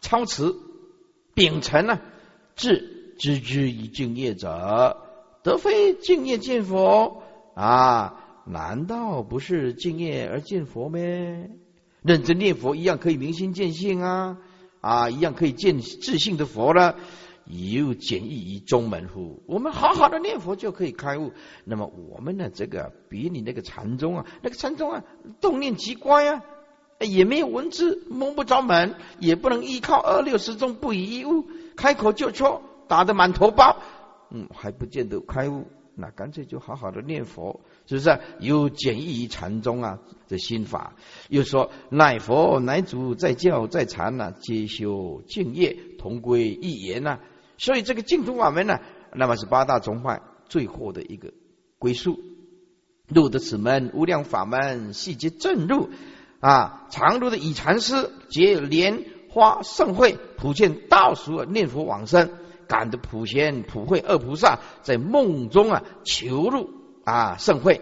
[0.00, 0.54] 超持，
[1.34, 2.00] 秉承呢，
[2.56, 4.96] 智知之以敬业者，
[5.42, 7.22] 得非敬业见佛
[7.54, 8.18] 啊？
[8.44, 10.98] 难道不是敬业而见佛吗？
[12.02, 14.38] 认真念佛一样可以明心见性啊
[14.80, 16.96] 啊，一样可以见自信的佛了。
[17.52, 19.42] 又简易于中门乎？
[19.46, 21.32] 我们好好的念佛就可以开悟。
[21.64, 22.48] 那么我们呢？
[22.52, 25.04] 这个比你那个禅宗啊，那个禅宗啊，
[25.40, 26.42] 动念极乖啊，
[27.00, 33.76] 也没有文字，摸不着门，也不能依靠二六十宗不以一物，开口就错，打得满头包，
[34.30, 35.66] 嗯，还不见得开悟。
[35.94, 38.18] 那干脆就好好的念佛，是不是？
[38.40, 40.94] 有简易于禅宗啊的心法。
[41.28, 47.18] 又说乃佛乃祖在教在禅呐，皆修净业，同归一言呐。
[47.62, 48.80] 所以这个净土法门呢，
[49.14, 51.32] 那么是八大宗派最后的一个
[51.78, 52.18] 归宿。
[53.06, 55.88] 入得此门，无量法门细节正入
[56.40, 56.88] 啊。
[56.90, 62.30] 常入的以禅师结莲花盛会，普见道俗念佛往生，
[62.66, 66.68] 感得普贤普慧二菩萨在梦中啊求入
[67.04, 67.80] 啊盛会，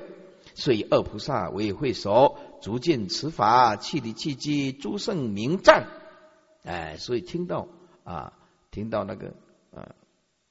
[0.55, 5.87] 所以二菩萨为会首，逐渐持法，气力气机诸圣名赞。
[6.65, 7.67] 哎，所以听到
[8.05, 8.35] 啊，
[8.71, 9.33] 听到那个。
[9.75, 9.95] 啊，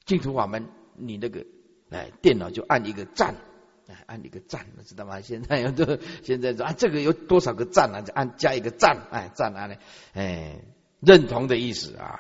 [0.05, 1.45] 净土法门，你那个
[1.89, 3.35] 哎，电脑就按一个赞，
[3.87, 5.21] 哎，按一个赞，知道吗？
[5.21, 8.01] 现在有都 现在说啊，这个有多少个赞啊？
[8.01, 9.75] 就按加一个赞，哎，赞哪里？
[10.13, 10.61] 哎，
[10.99, 12.19] 认同的意思啊。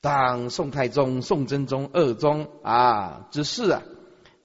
[0.00, 3.82] 当宋太宗、宋真宗二宗啊之事啊，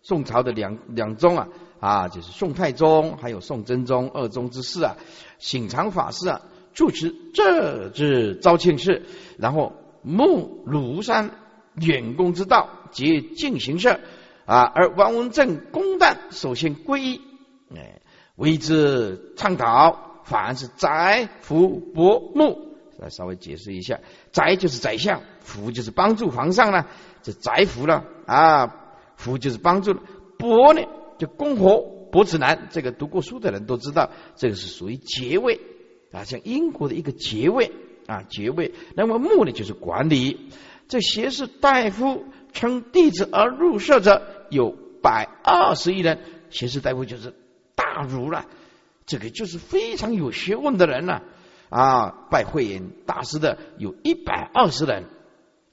[0.02, 4.96] 宋朝的两两宗啊啊，就是宋太宗还有宋真宗二宗之事啊，
[5.38, 6.42] 醒常法师啊
[6.74, 9.06] 主持这之昭庆事，
[9.38, 11.32] 然后慕庐山。
[11.76, 14.00] 远公之道，皆进行社
[14.46, 17.22] 啊，而王文正公旦首先皈依，
[17.76, 18.02] 哎，
[18.36, 22.70] 为之倡导，反而是宰福伯木。
[22.98, 24.00] 来稍微解释一下，
[24.32, 26.88] 宰就是宰相，福就是帮助皇上了，
[27.24, 28.76] 这宰福了啊，
[29.16, 30.02] 福就是帮助了，
[30.38, 30.84] 伯呢
[31.18, 31.80] 就公活
[32.12, 35.60] 伯子男，这个读过书的人都知道，这个是属于爵位
[36.12, 37.72] 啊，像英国的一个爵位
[38.06, 38.72] 啊，爵位。
[38.96, 40.52] 那么木呢就是管理。
[40.92, 47.34] 这学士大夫称弟子而入舍者有百二十亿人，学士大夫就是
[47.76, 48.46] 大儒了，
[49.06, 51.24] 这个就是非常有学问的人了
[51.70, 52.28] 啊！
[52.30, 55.06] 拜慧眼大师的有一百二十人，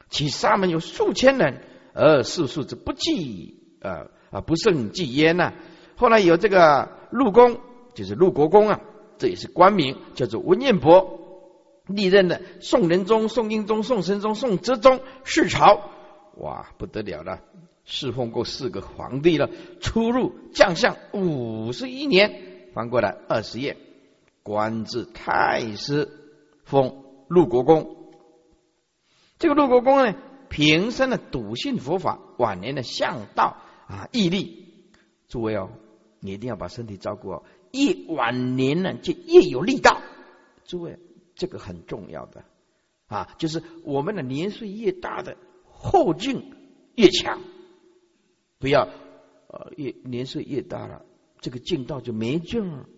[0.08, 1.62] 其沙门有数千人，
[1.94, 5.52] 而世数之不计啊啊不胜计焉呐。
[5.96, 7.58] 后来有这个陆公，
[7.92, 8.80] 就是陆国公啊，
[9.18, 11.17] 这也是官名，叫做文彦博。
[11.88, 15.90] 历任的宋仁宗、宋英宗、宋神宗、宋哲宗四朝，
[16.36, 17.40] 哇，不得了了，
[17.84, 22.70] 侍奉过四个皇帝了，出入将相五十一年。
[22.74, 23.76] 翻过来二十页，
[24.42, 26.08] 官至太师，
[26.64, 27.96] 封陆国公。
[29.38, 30.14] 这个陆国公呢，
[30.48, 33.56] 平生的笃信佛法，晚年的向道
[33.88, 34.66] 啊，毅力。
[35.26, 35.70] 诸位哦，
[36.20, 40.00] 你一定要把身体照顾好，越晚年呢，就越有力道。
[40.64, 40.98] 诸位。
[41.38, 42.44] 这个很重要的
[43.06, 46.52] 啊，就是我们的年岁越大的后劲
[46.96, 47.40] 越强，
[48.58, 48.88] 不要
[49.46, 51.06] 呃越年岁越大了，
[51.40, 52.88] 这个劲道就没劲了，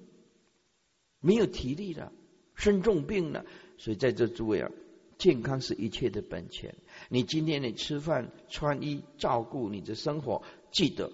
[1.20, 2.12] 没有体力了，
[2.54, 3.44] 生重病了。
[3.76, 4.70] 所以在这诸位啊，
[5.18, 6.74] 健康是一切的本钱。
[7.10, 11.12] 你今天你吃饭穿衣照顾你的生活，记得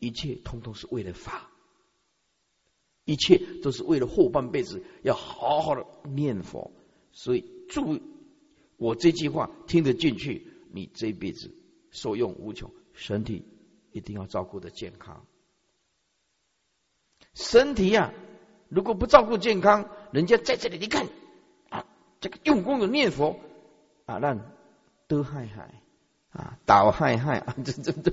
[0.00, 1.50] 一切通通是为了法。
[3.04, 6.72] 一切都是为了后半辈子要好好的念佛。
[7.12, 8.00] 所以，注
[8.76, 11.54] 我这句话听得进去，你这辈子
[11.90, 13.44] 受用无穷，身体
[13.92, 15.24] 一定要照顾的健康。
[17.34, 18.12] 身体呀，
[18.68, 21.06] 如果不照顾健康，人家在这里你看
[21.68, 21.86] 啊，
[22.20, 23.38] 这个用功的念佛
[24.06, 24.40] 啊，让
[25.06, 25.82] 都害害
[26.30, 28.12] 啊，倒害害 啊，这这这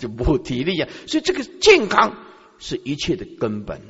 [0.00, 0.88] 就没体力啊。
[1.06, 2.16] 所以这个健康
[2.58, 3.80] 是一切的根本。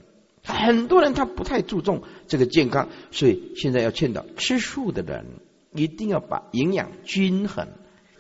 [0.45, 5.25] 很多人他不太注重这个健康，所以现在要劝导吃素的人
[5.73, 7.69] 一定要把营养均衡，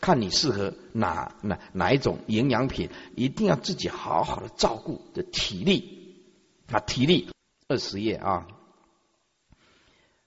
[0.01, 6.25] 看你适合哪哪哪一种营养品，一定要自己好好的照顾的体力
[6.71, 7.29] 啊，体力
[7.67, 8.47] 二十页啊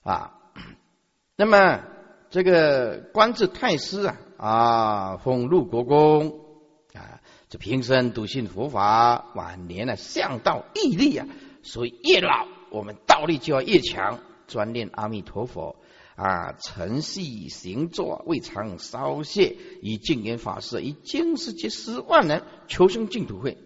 [0.03, 0.33] 啊，
[1.37, 1.81] 那么
[2.29, 6.41] 这个官至太师啊啊，封入国公
[6.93, 11.25] 啊，这平生笃信佛法，晚年呢向道毅力啊。
[11.65, 15.75] 所以越老，我们道力就要越强，专念阿弥陀佛
[16.15, 23.57] 啊，晨夕行坐未尝稍懈，以净言法师以经世界十万人求生净土会。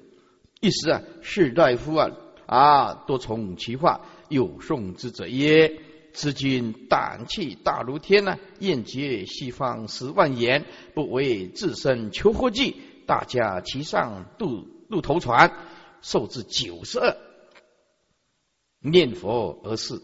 [0.62, 2.12] 一时啊，士大夫啊
[2.46, 5.82] 啊，多从其话，有送之者曰：
[6.14, 15.52] 此君胆气大如天呐，宴结西方十万言，不为自身求活计，大家齐上渡渡头船，
[16.02, 17.29] 寿至九十二。
[18.82, 20.02] 念佛而逝，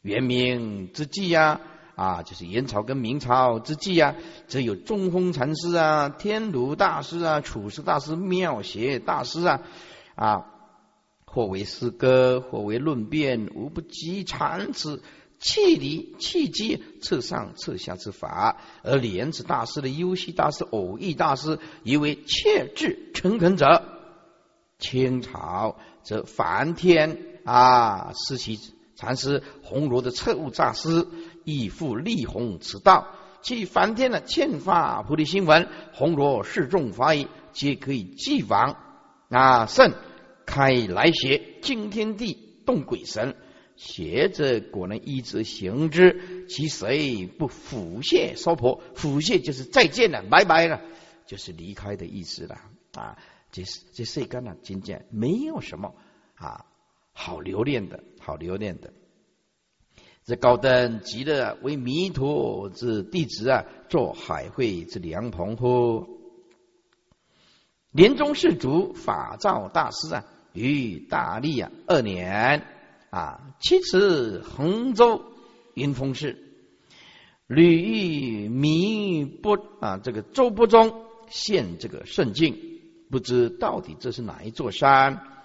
[0.00, 1.60] 元明之际呀，
[1.94, 4.16] 啊，就是元朝跟明朝之际呀，
[4.48, 9.62] 则有中峰禅师啊、天竺大师啊、处世大师、妙邪大师啊，
[10.14, 10.46] 啊，
[11.26, 15.02] 或为诗歌，或为论辩，无不及禅子
[15.38, 18.56] 气离气机，侧上侧下之法。
[18.84, 23.84] 而莲子大师的优西大师、偶益大师，以为切智诚恳者，
[24.78, 27.35] 清朝则梵天。
[27.46, 28.12] 啊！
[28.12, 28.58] 师其
[28.96, 31.06] 禅师红罗的彻悟诈师，
[31.44, 33.06] 亦复立弘此道。
[33.40, 38.76] 其梵天的欠发菩提心文，红罗示众法语，皆可以继往。
[39.28, 39.66] 啊！
[39.66, 39.92] 圣
[40.44, 43.36] 开来邪，惊天地，动鬼神，
[43.76, 48.82] 邪者果能依之行之，其谁不腐谢娑婆？
[48.94, 50.80] 腐谢就是再见了，拜拜了，
[51.26, 52.56] 就是离开的意思了。
[52.94, 53.18] 啊！
[53.52, 55.94] 这这世间呢，今见没有什么
[56.34, 56.66] 啊。
[57.18, 58.92] 好留恋的，好留恋的。
[60.26, 66.06] 这高登极乐为弥陀之弟子啊，做海会之良朋乎？
[67.90, 72.66] 年中世祖法照大师啊，于大历啊二年
[73.08, 75.22] 啊，七次衡州
[75.72, 76.36] 云峰寺，
[77.46, 82.58] 屡遇弥波啊，这个周波中现这个圣境，
[83.10, 85.35] 不知到底这是哪一座山？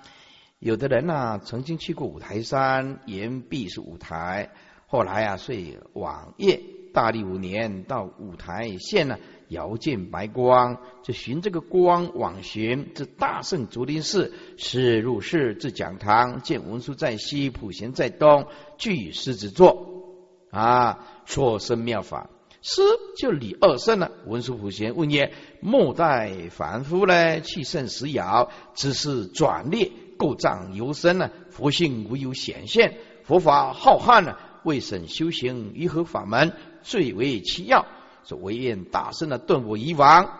[0.62, 4.52] 有的人呢，曾经去过五台山，岩壁是五台。
[4.86, 6.62] 后来啊，遂往夜
[6.94, 18.46] 大历五年到五台县呢，遥见白光，就寻这个光往寻，至大圣竹林寺，是入室至讲堂，见文殊在西，普贤在东，
[18.78, 20.14] 具狮子座
[20.52, 22.30] 啊，说生妙法。
[22.62, 22.84] 师
[23.18, 24.12] 就李二圣了。
[24.28, 29.92] 文殊普贤问曰：末代凡夫呢，气盛时摇，只是转列。
[30.22, 36.54] 构障尤深呢，佛性无有显现，佛法浩瀚呢，未审修行于何法门
[36.84, 37.88] 最为其要？
[38.24, 40.38] 说唯愿大圣的顿悟以往。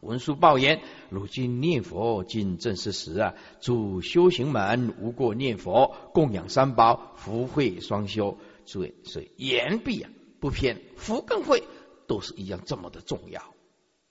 [0.00, 0.80] 文殊报言：
[1.10, 8.38] 如今念佛今正是时啊，主修行门无过念佛，供养三宝，福慧双修。
[8.64, 10.08] 所以所以言必啊
[10.40, 11.62] 不偏，福更慧
[12.06, 13.42] 都是一样这么的重要，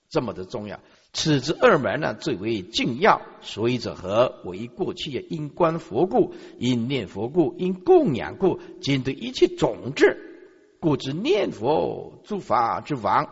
[0.07, 0.79] 这么的重要。
[1.13, 3.21] 此之二门呢，最为敬要。
[3.41, 4.41] 所以者何？
[4.45, 10.17] 为过去因观佛故，因念佛故，因供养故，今对一切种子，
[10.79, 13.29] 故知念佛诸法之王。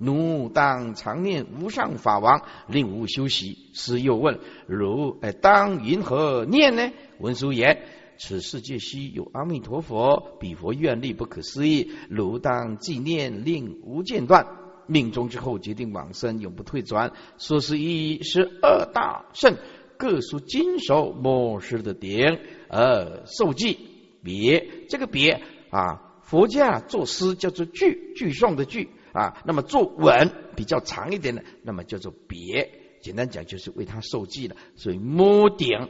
[0.00, 3.70] 奴当常念无上法王，令吾修习。
[3.74, 4.38] 师又问：
[4.68, 6.92] 如哎，当云何念呢？
[7.18, 7.82] 文殊言：
[8.16, 14.46] 此世界须有阿弥陀佛，彼佛愿力不可思议，如当纪念，令无间断。
[14.88, 17.12] 命中之后决定往生，永不退转。
[17.38, 19.56] 说是一十二大圣
[19.96, 23.78] 各属金手末世的点，而受记
[24.24, 32.70] 别这个别啊，佛家作诗叫做句句诵的句啊，那么作文比较长一点的，那么叫做别。
[33.00, 35.88] 简单讲就是为他受记了，所以摸顶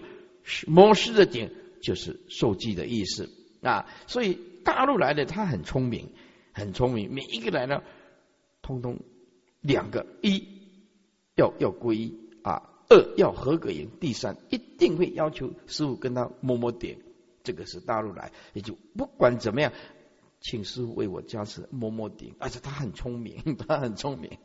[0.67, 3.31] 摸诗的顶就是受记的意思
[3.63, 3.87] 啊。
[4.07, 6.11] 所以大陆来的他很聪明，
[6.53, 7.83] 很聪明，每一个来呢。
[8.69, 9.01] 通通
[9.63, 10.47] 两个一
[11.35, 16.99] 要要皈依啊，二要合格营，第三一定会要求师傅跟他摸摸点。
[17.43, 19.73] 这个是大陆来，也就不管怎么样，
[20.43, 22.35] 请师傅为我加持摸摸点。
[22.39, 24.37] 而且他很聪明， 他很聪明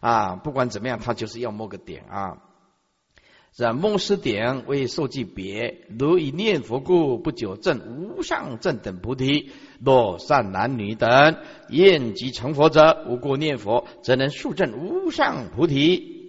[0.00, 0.36] 啊！
[0.36, 2.49] 不管怎么样，他就是要摸个点啊。
[3.52, 9.50] 这梦师点为受记别，如以念佛故，不久证无上正等菩提。
[9.84, 11.36] 若善男女等
[11.68, 16.20] 厌即成佛者，无故念佛，则能速证无上菩提。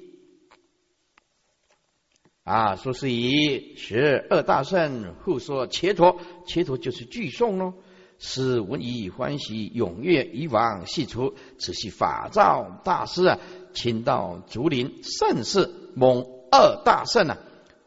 [2.44, 7.76] 啊，说是以十二大圣互说切陀，切陀就是具诵喽。
[8.18, 11.36] 使闻以欢喜踊跃，以往系除。
[11.60, 13.40] 此系法照大师啊，
[13.74, 17.38] 亲到竹林盛世蒙二大圣啊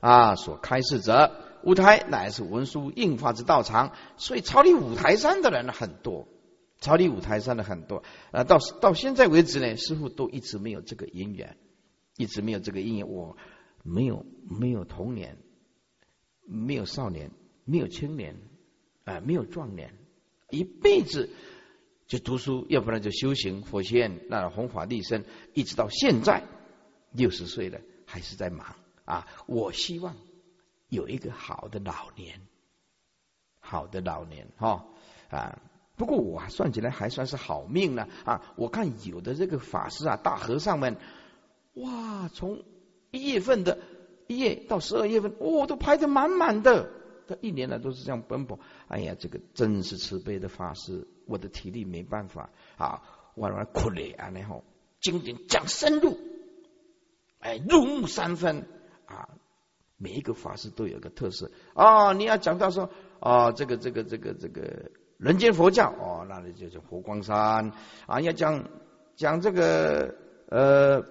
[0.00, 1.30] 啊所开示者，
[1.62, 6.26] 舞台乃是文殊印发之道场，所以朝礼五台山的人很多，
[6.80, 8.02] 朝礼五台山的很多
[8.32, 8.42] 啊。
[8.42, 11.56] 到到现在为止呢，师傅都一直没有这个因缘，
[12.16, 13.08] 一直没有这个因缘。
[13.08, 13.36] 我。
[13.86, 15.36] 没有没有童年，
[16.46, 17.32] 没有少年，
[17.66, 18.34] 没有青年，
[19.04, 19.92] 啊，没有壮年，
[20.48, 21.28] 一辈子
[22.06, 26.44] 就读书，要不然就修行佛学，那弘法利身，一直到现在
[27.12, 27.78] 六十岁了，
[28.14, 29.26] 还是在忙啊！
[29.46, 30.14] 我希望
[30.88, 32.40] 有一个好的老年，
[33.58, 34.86] 好的老年哈
[35.30, 35.58] 啊！
[35.96, 38.54] 不过我算起来还算是好命了啊！
[38.54, 40.96] 我看有的这个法师啊，大和尚们，
[41.74, 42.62] 哇，从
[43.10, 43.80] 一月份的
[44.28, 46.88] 一月到十二月份，哦，都排得满满的。
[47.26, 48.60] 他一年来都是这样奔波。
[48.86, 53.02] 哎呀，这个真是慈悲的法师，我的体力没办法啊，
[53.34, 54.62] 我来苦累啊，然后
[55.00, 56.16] 经典讲深入，
[57.44, 58.66] 哎，入木三分
[59.06, 59.28] 啊。
[59.96, 62.90] 每一个法师都有个特色啊，你要讲到说
[63.20, 67.72] 啊，这个这个这个这个人间佛教哦，那里就是佛光山
[68.06, 68.64] 啊，要讲
[69.16, 70.14] 讲这个
[70.48, 71.04] 呃。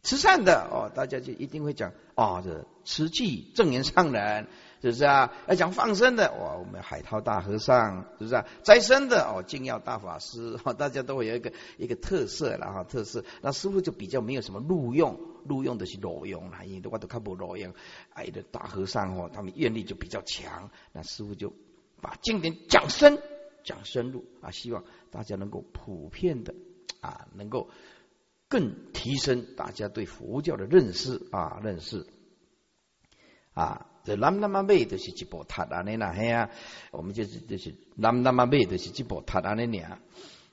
[0.00, 4.46] 慈善的哦，大家就一定会讲啊，这慈济正言上人
[4.80, 5.32] 是不是啊？
[5.48, 8.46] 要讲放生的哇，我们海涛大和尚是不是啊？
[8.62, 13.24] 斋生的哦，净耀大法师哈， 大家都会有一个一个特色了哈，特色。
[13.42, 17.74] 那师傅就比较没有什么录用，录用的是裸用啦，因为我都看不裸用。
[18.12, 21.52] 哎的大和尚哦，他们愿力就比较强，那师傅就
[22.00, 23.20] 把经典讲深
[23.64, 26.54] 讲深入啊，希望大家能够普遍的
[27.00, 27.70] 啊，能够。
[28.50, 32.06] 更提升大家对佛教的认识啊，认识
[33.52, 36.48] 啊，这南那么美就是一波塔啊，那那嘿啊，
[36.90, 39.98] 我们就是就是南那么美就是一波塔啊，那俩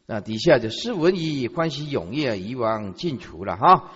[0.05, 3.91] 那底下就诗文以欢喜踊跃以往尽除了哈。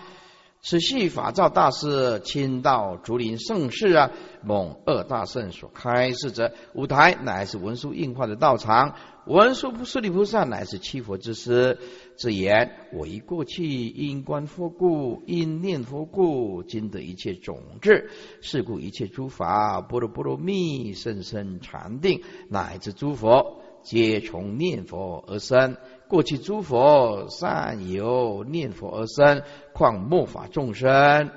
[0.62, 4.12] 此系法照大师亲到竹林盛世啊，
[4.44, 8.96] 蒙二大圣所开示者，舞台乃是文殊印化的道场。
[9.26, 11.78] 文殊菩舍利菩萨乃是七佛之师，
[12.18, 18.10] 自言我以过去因观佛故，因念佛故，今得一切种智，
[18.42, 25.78] 是故一切诸法波若波罗蜜甚深禅定，乃至诸佛皆从念佛而生。
[26.08, 31.30] 过去诸佛善由念佛而生，况末法众生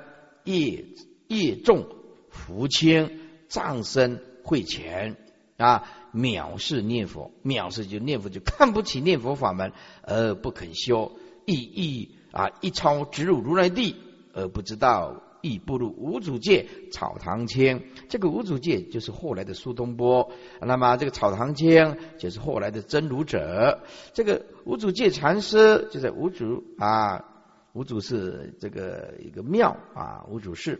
[0.43, 0.85] 业
[1.27, 1.85] 业重
[2.29, 3.19] 福轻，
[3.49, 5.15] 障身慧浅
[5.57, 5.83] 啊，
[6.13, 11.11] 藐视念佛，藐视就念佛就看不起念佛法门而不肯修，
[11.45, 13.95] 意意啊一超直入如来地
[14.33, 15.21] 而不知道。
[15.43, 20.31] 亦步入五祖界草堂清，这个五祖界就是后来的苏东坡。
[20.61, 23.83] 那么这个草堂清就是后来的真如者。
[24.13, 27.25] 这个五祖界禅师就在五祖啊，
[27.73, 30.79] 五祖是这个一个庙啊，五祖寺。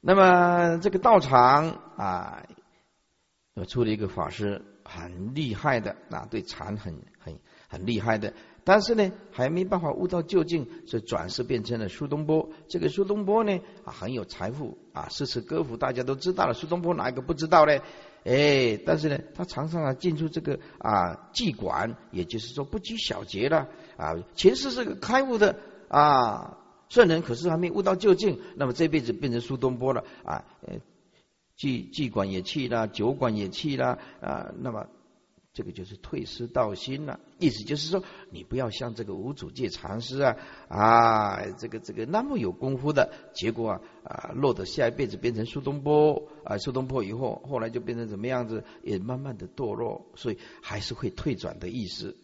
[0.00, 2.46] 那么这个道场啊，
[3.68, 7.38] 出了一个法师，很厉害的，啊，对禅很很
[7.68, 8.32] 很厉害的。
[8.66, 12.48] 但是呢，还没办法悟到究竟，所以转世变成了苏东坡。
[12.66, 16.54] 这个苏东坡呢，啊，很有财富啊，诗词歌赋大家都知道了。
[16.54, 17.78] 苏东坡哪一个不知道呢？
[18.24, 24.14] 哎，但是呢，他常常啊进出这个啊妓馆，也就是说不拘小节了啊。
[24.34, 25.58] 前世是个开悟的
[25.88, 26.56] 啊
[26.88, 30.42] 圣人，可是还没悟到究竟，那么这辈子变成苏东坡了啊。
[30.62, 30.78] 呃
[31.58, 34.86] 妓妓馆也去了，酒馆也去了啊，那么。
[35.56, 40.36] 这个就是退失道心了，意思就是说，你不要像这个无主界禅师啊
[40.68, 52.16] 啊，这个这个那么有功夫的，结果啊啊落得下一辈子变成苏东坡啊，苏东坡以后后来就变成什么样子，也慢慢的堕落，所以还是会退转的意思。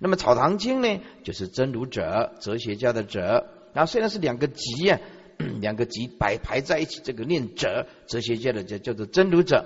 [0.00, 5.00] 那么草堂经呢，就是真如者，哲学家的者，啊虽然是两个集啊，
[5.60, 9.64] 两个集摆排在一起，这个念者，哲学家的叫叫做真如者。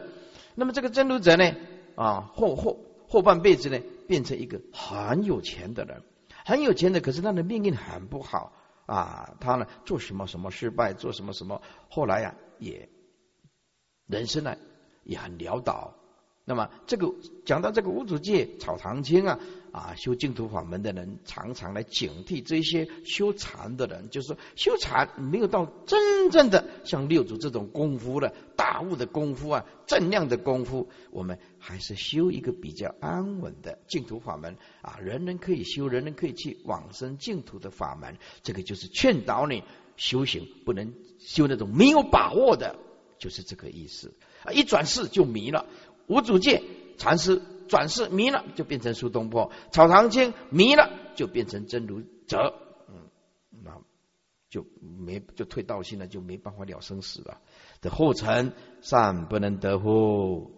[0.54, 1.52] 那么这个真如者呢，
[1.96, 2.85] 啊后后。
[3.08, 6.02] 后半辈子呢，变成一个很有钱的人，
[6.44, 8.52] 很有钱的，可是他的命运很不好
[8.86, 12.88] 啊，他呢做什么什么失败，做什么什么，后来呀也
[14.06, 14.56] 人生呢
[15.04, 15.94] 也很潦倒。
[16.44, 17.12] 那么这个
[17.44, 19.40] 讲到这个五祖界草堂经啊
[19.72, 38.16] 啊，修净土法门的人常常来警惕这些修禅的人，就是说修禅没有到真正的像六祖这种功夫的大悟的功夫啊，正量的功夫，我们还是修一个比较安稳的净土法门啊，人人可以修，人人可以去往生净土的法门。
[38.42, 39.62] 这个就是劝导你
[39.96, 42.76] 修行不能修那种没有把握的，
[43.18, 44.14] 就是这个意思
[44.44, 45.66] 啊，一转世就迷了。
[46.06, 46.62] 无主见
[46.98, 52.54] 禅师转世迷了，就变成苏东坡；草堂经迷了，就变成真如者。
[52.88, 53.08] 嗯，
[53.64, 53.78] 那
[54.48, 57.40] 就没就退道心了，就没办法了生死了。
[57.80, 60.52] 的后尘善不能得乎？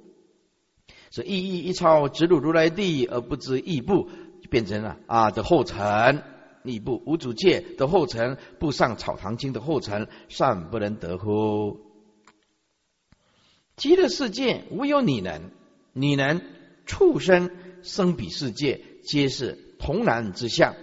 [1.11, 4.11] 是意义一超直入如来地而不知异步，
[4.43, 6.23] 就变成了啊的后尘
[6.63, 7.03] 逆步。
[7.07, 11.81] 无主界的后尘不上草堂经的后尘善不能得乎？
[13.77, 15.51] 极乐世界无有你能，
[15.93, 16.43] 你能
[16.89, 17.51] 畜生
[17.82, 20.74] 生彼世界，皆是童男之相。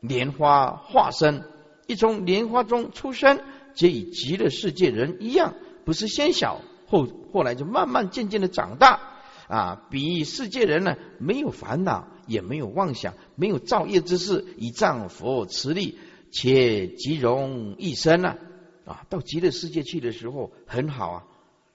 [0.00, 1.44] 莲花化身，
[1.86, 3.40] 一从莲花中出生，
[3.74, 9.00] 皆与极乐世界人一样，不是先小后后来就慢慢渐渐的长大
[9.48, 9.86] 啊！
[9.90, 15.98] 比世界人呢，没有烦恼，也没有妄想，没有造业之事，以丈佛持力，
[16.30, 18.36] 且极容一生呢
[18.84, 19.04] 啊！
[19.08, 21.24] 到极乐世界去的时候很好啊。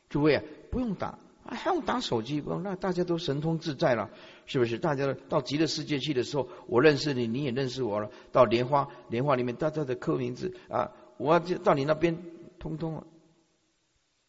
[0.10, 1.20] 诸位啊，不用打，
[1.56, 2.42] 还用打手机？
[2.42, 4.10] 不用，那大家都神通自在了，
[4.46, 4.78] 是不是？
[4.78, 8.10] 大家到极乐世界去的时候，我认识你，你也认识我了。
[8.32, 12.18] 到莲花，莲花里面大家的刻名字啊，我就到你那边，
[12.60, 13.04] 通通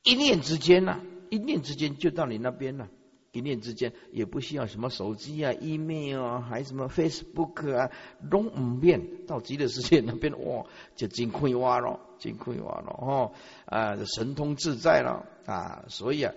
[0.04, 1.00] 一念之间呐，
[1.30, 2.88] 一念之间就到你那边了。
[3.30, 7.90] 一念之间也不需要什么手机啊、email 啊，还什么 Facebook 啊，
[8.22, 10.64] 拢唔变到极乐世界那边，哇，
[10.96, 13.32] 就真亏哇了，真亏哇了哦
[13.66, 16.32] 啊，神通自在了啊，所以啊，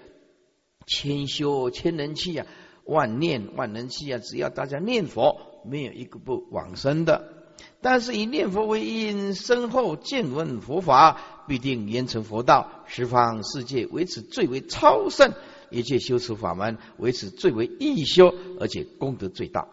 [0.85, 2.47] 千修千人气啊，
[2.85, 7.33] 万念万能气啊，只要大家念佛，没有一个不往生的。
[7.81, 15.33] 但是以念佛为因，身后见闻佛法，必定言成佛道，十方世界为此最为超胜。
[15.69, 19.67] 一切修持法门，为此最为易修，而且功德最大。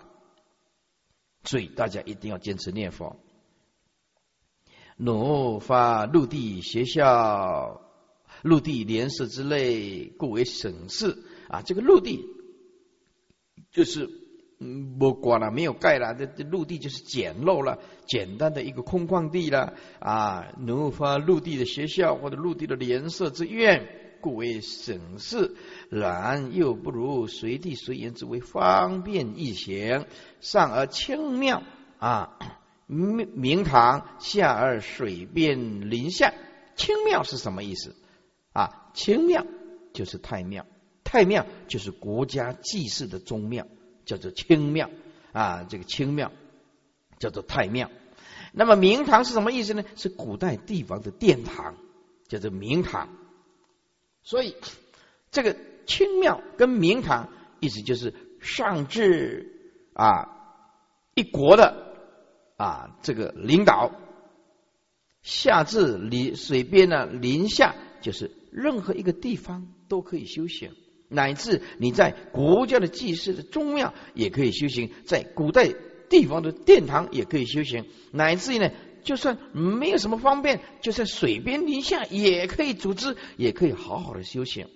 [1.43, 3.17] 所以大家一定要坚持念佛。
[4.97, 7.81] 奴发陆地学校、
[8.43, 11.17] 陆地联社之类，故为省事
[11.49, 11.63] 啊。
[11.63, 12.25] 这个陆地
[13.71, 14.09] 就是
[14.59, 20.53] 嗯，不管了，没有盖了，这这陆地就是简陋了，简单的一个空旷地了啊。
[20.59, 24.05] 奴发陆地的学校或者陆地的联社之院。
[24.21, 25.55] 故为省事，
[25.91, 30.07] 然又不如随地随言之为方便易行，
[30.41, 31.63] 上而清妙
[32.01, 32.37] 啊，
[32.89, 36.35] 明明堂下而水边林下，
[36.75, 37.95] 清妙是什么意思？
[38.99, 39.47] 清庙
[39.93, 40.67] 就是太庙，
[41.05, 43.65] 太庙就是国家祭祀的宗庙，
[44.05, 44.91] 叫做清庙
[45.31, 45.63] 啊。
[45.63, 46.33] 这个清庙
[47.21, 47.93] 叫做太庙。
[48.53, 49.85] 那么明堂是什么意思呢？
[49.95, 51.77] 是古代帝王的殿堂，
[52.27, 53.09] 叫做明堂。
[54.25, 54.57] 所以，
[55.31, 57.29] 这个清庙跟明堂，
[57.61, 60.29] 意思就是上至啊
[61.15, 61.95] 一国的
[62.57, 63.93] 啊这个领导，
[65.23, 70.73] 下至临水边呢临下，就是任何一个地方都可以修行，
[71.09, 75.75] 乃至你在国家的祭祀的宗庙也可以修行，在古代
[76.09, 78.71] 地方的殿堂也可以修行，乃至于呢。
[79.05, 84.69] 就算没有什么方便，就在水边林下也可以组织，也可以好好的修行。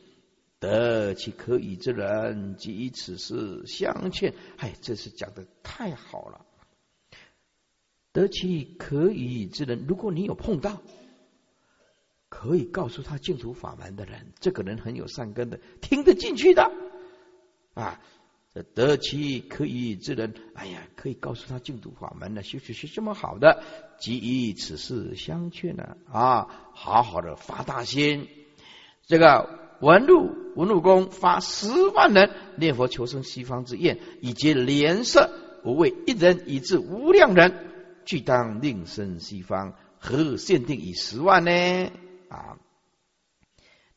[0.58, 4.32] 得其可以之人，即以此事相劝。
[4.56, 6.46] 哎，这是讲的太好了。
[8.12, 10.80] 得其可以之人，如果你有碰到，
[12.34, 16.72] 可以告诉他净土法门的人，这个人很有善根的，听得进去的
[17.74, 18.00] 啊。
[18.74, 23.62] 得其可以之人，哎呀，可以告诉他净土法门的，修持是这么好的，
[23.98, 28.28] 即以此事相劝呢啊，好好的发大心。
[29.06, 35.30] 这个文禄文禄公发十万人念佛求生西方之愿，以及连色，
[35.62, 37.52] 不为一人以至无量人，
[38.06, 41.90] 俱当令生西方，何限定以十万呢？
[42.32, 42.58] 啊，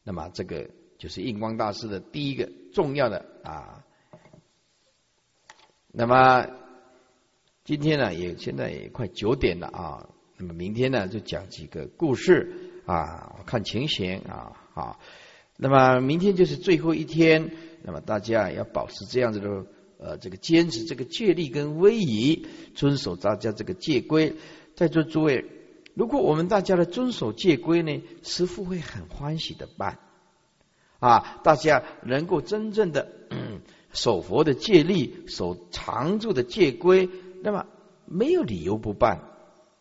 [0.04, 3.86] 那么这个就是印光大师的第一个重要的啊。
[5.94, 6.46] 那么
[7.64, 10.10] 今天呢，也现在也快九点了啊。
[10.38, 14.52] 那么明天呢，就讲几个故事啊，看情形啊。
[14.74, 15.00] 好，
[15.56, 17.52] 那么明天就是最后一天，
[17.84, 19.66] 那么大家要保持这样子的
[19.98, 24.36] 呃，这个坚持这个戒律跟威仪，遵守大家这个戒规。
[24.76, 25.46] 在座诸位
[25.96, 29.98] 如果我们大家的遵守戒规呢，师父会很欢喜的办
[31.00, 37.10] 啊，大家能够真正的嗯守佛的戒律，守常住的戒规，
[37.42, 37.66] 那么
[38.06, 39.24] 没有理由不办，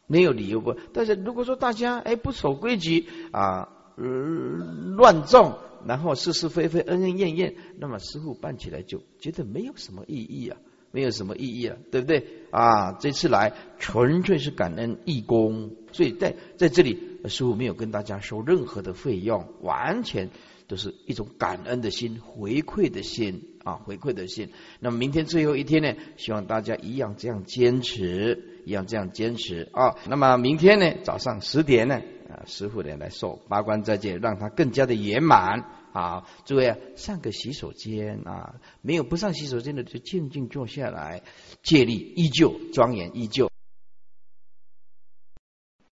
[0.06, 0.76] 没有理由不。
[0.92, 10.56] 但是如果说大家哎不守规矩啊，乱种，然后是是非非，恩恩怨怨，那么师傅办起来就觉得没有什么意义啊。
[10.92, 12.92] 没有什么意义了，对不对啊？
[12.92, 20.28] 这次来纯粹是感恩义工，所以在在这里，师傅没有跟大家收任何的费用，完全
[20.66, 24.50] 都是一种感恩的心、回馈的心啊，回馈的心。
[24.80, 29.94] 那么明天最后一天呢，希望大家一样这样坚持，一样这样坚持啊。
[30.08, 35.64] 那么明天呢，早上十点呢，啊，师傅呢来受八关斋戒，让它更加的圆满。
[35.92, 41.22] 好，诸位啊，上个洗手间啊，没有不上洗手间的就静静坐下来，
[41.62, 43.53] 借力依旧，庄严依旧。